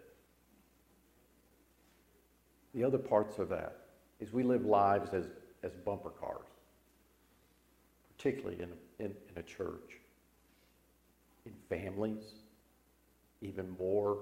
The 2.73 2.83
other 2.83 2.97
parts 2.97 3.37
of 3.39 3.49
that 3.49 3.77
is 4.19 4.33
we 4.33 4.43
live 4.43 4.65
lives 4.65 5.13
as, 5.13 5.25
as 5.63 5.73
bumper 5.85 6.09
cars, 6.09 6.47
particularly 8.15 8.61
in, 8.61 8.69
in, 8.99 9.13
in 9.29 9.37
a 9.37 9.43
church, 9.43 9.99
in 11.45 11.51
families, 11.69 12.23
even 13.41 13.75
more 13.77 14.19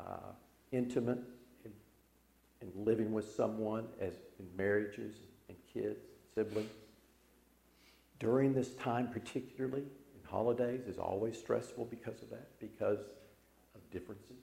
uh, 0.00 0.32
intimate 0.72 1.18
in, 1.64 1.72
in 2.62 2.84
living 2.84 3.12
with 3.12 3.30
someone 3.34 3.86
as 4.00 4.14
in 4.38 4.46
marriages 4.56 5.16
and 5.48 5.58
kids, 5.72 5.98
siblings. 6.34 6.70
During 8.20 8.54
this 8.54 8.74
time, 8.74 9.10
particularly 9.12 9.82
in 9.82 10.30
holidays, 10.30 10.86
is 10.86 10.98
always 10.98 11.36
stressful 11.36 11.86
because 11.86 12.22
of 12.22 12.30
that, 12.30 12.48
because 12.60 13.00
differences. 13.94 14.36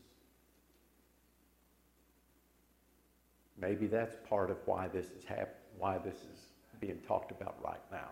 Maybe 3.60 3.86
that's 3.86 4.16
part 4.28 4.50
of 4.50 4.58
why 4.66 4.88
this 4.88 5.06
is 5.06 5.24
hap- 5.24 5.60
why 5.78 6.00
this 6.00 6.16
is 6.16 6.40
being 6.80 7.00
talked 7.08 7.30
about 7.32 7.56
right 7.64 7.82
now. 7.92 8.10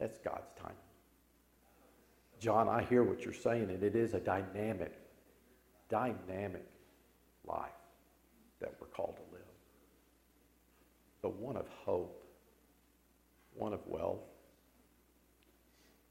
That's 0.00 0.18
God's 0.18 0.50
time. 0.60 0.74
John, 2.40 2.68
I 2.68 2.82
hear 2.82 3.04
what 3.04 3.24
you're 3.24 3.32
saying, 3.32 3.70
and 3.70 3.84
it 3.84 3.94
is 3.94 4.14
a 4.14 4.18
dynamic, 4.18 4.98
dynamic 5.88 6.66
life 7.46 7.70
that 8.60 8.74
we're 8.80 8.88
called 8.88 9.14
to 9.16 9.22
live. 9.32 9.42
But 11.20 11.36
one 11.36 11.56
of 11.56 11.68
hope, 11.68 12.24
one 13.54 13.72
of 13.72 13.86
wealth, 13.86 14.24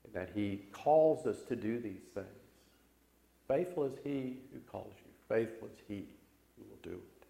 and 0.05 0.13
that 0.13 0.29
He 0.33 0.61
calls 0.71 1.25
us 1.25 1.41
to 1.49 1.57
do 1.57 1.79
these 1.79 2.03
things. 2.13 2.27
Faithful 3.51 3.83
is 3.83 3.97
He 4.01 4.37
who 4.53 4.59
calls 4.71 4.93
you, 4.99 5.11
faithful 5.27 5.67
is 5.67 5.77
He 5.85 6.05
who 6.55 6.63
will 6.69 6.79
do 6.81 6.91
it. 6.97 7.25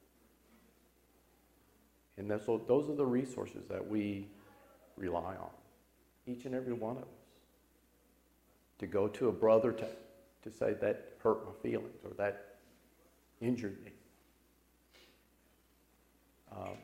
And 2.17 2.30
that's, 2.30 2.45
so 2.45 2.61
those 2.67 2.89
are 2.91 2.95
the 2.95 3.05
resources 3.05 3.63
that 3.69 3.86
we 3.86 4.28
rely 4.97 5.36
on, 5.36 5.49
each 6.28 6.45
and 6.45 6.53
every 6.53 6.74
one 6.74 6.97
of 6.97 7.03
us. 7.03 7.09
To 8.80 8.86
go 8.86 9.07
to 9.07 9.30
a 9.30 9.32
brother 9.32 9.72
to, 9.72 9.88
to 10.43 10.55
say 10.55 10.74
that 10.74 11.13
hurt 11.24 11.43
my 11.43 11.53
feelings 11.63 12.03
or 12.03 12.11
that 12.17 12.57
injured 13.39 13.84
me. 13.84 13.91
Um, 16.51 16.78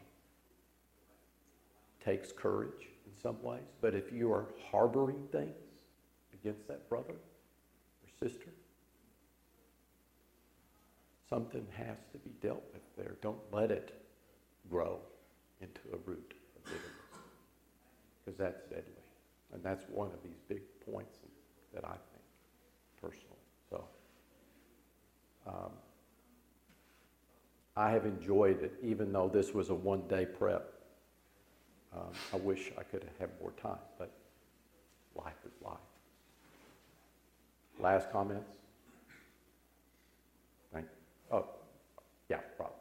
takes 2.03 2.31
courage 2.31 2.87
in 3.05 3.21
some 3.21 3.39
ways, 3.43 3.61
but 3.81 3.93
if 3.93 4.11
you 4.11 4.33
are 4.33 4.47
harboring 4.71 5.27
things 5.31 5.53
against 6.33 6.67
that 6.67 6.89
brother 6.89 7.13
or 7.13 8.27
sister, 8.27 8.49
something 11.29 11.65
has 11.75 11.97
to 12.11 12.17
be 12.19 12.31
dealt 12.41 12.63
with 12.73 12.81
there. 12.97 13.15
Don't 13.21 13.39
let 13.51 13.71
it 13.71 13.93
grow 14.69 14.99
into 15.61 15.81
a 15.93 15.97
root 16.05 16.33
of 16.55 16.63
bitterness 16.65 16.91
because 18.23 18.37
that's 18.37 18.61
deadly. 18.69 18.93
And 19.53 19.63
that's 19.63 19.85
one 19.89 20.07
of 20.07 20.21
these 20.23 20.39
big 20.47 20.61
points 20.91 21.17
that 21.73 21.85
I 21.85 21.93
think 21.93 22.23
personally. 23.01 23.25
So 23.69 23.83
um, 25.47 25.71
I 27.75 27.91
have 27.91 28.05
enjoyed 28.05 28.61
it, 28.63 28.73
even 28.83 29.13
though 29.13 29.29
this 29.31 29.53
was 29.53 29.69
a 29.69 29.75
one-day 29.75 30.25
prep. 30.25 30.73
Um, 31.95 32.11
I 32.33 32.37
wish 32.37 32.71
I 32.77 32.83
could 32.83 33.03
have 33.03 33.17
had 33.19 33.29
more 33.41 33.53
time, 33.61 33.79
but 33.97 34.11
life 35.15 35.37
is 35.45 35.53
life. 35.63 35.77
Last 37.79 38.11
comments? 38.11 38.56
Oh, 41.31 41.45
yeah, 42.29 42.41
Rob. 42.59 42.76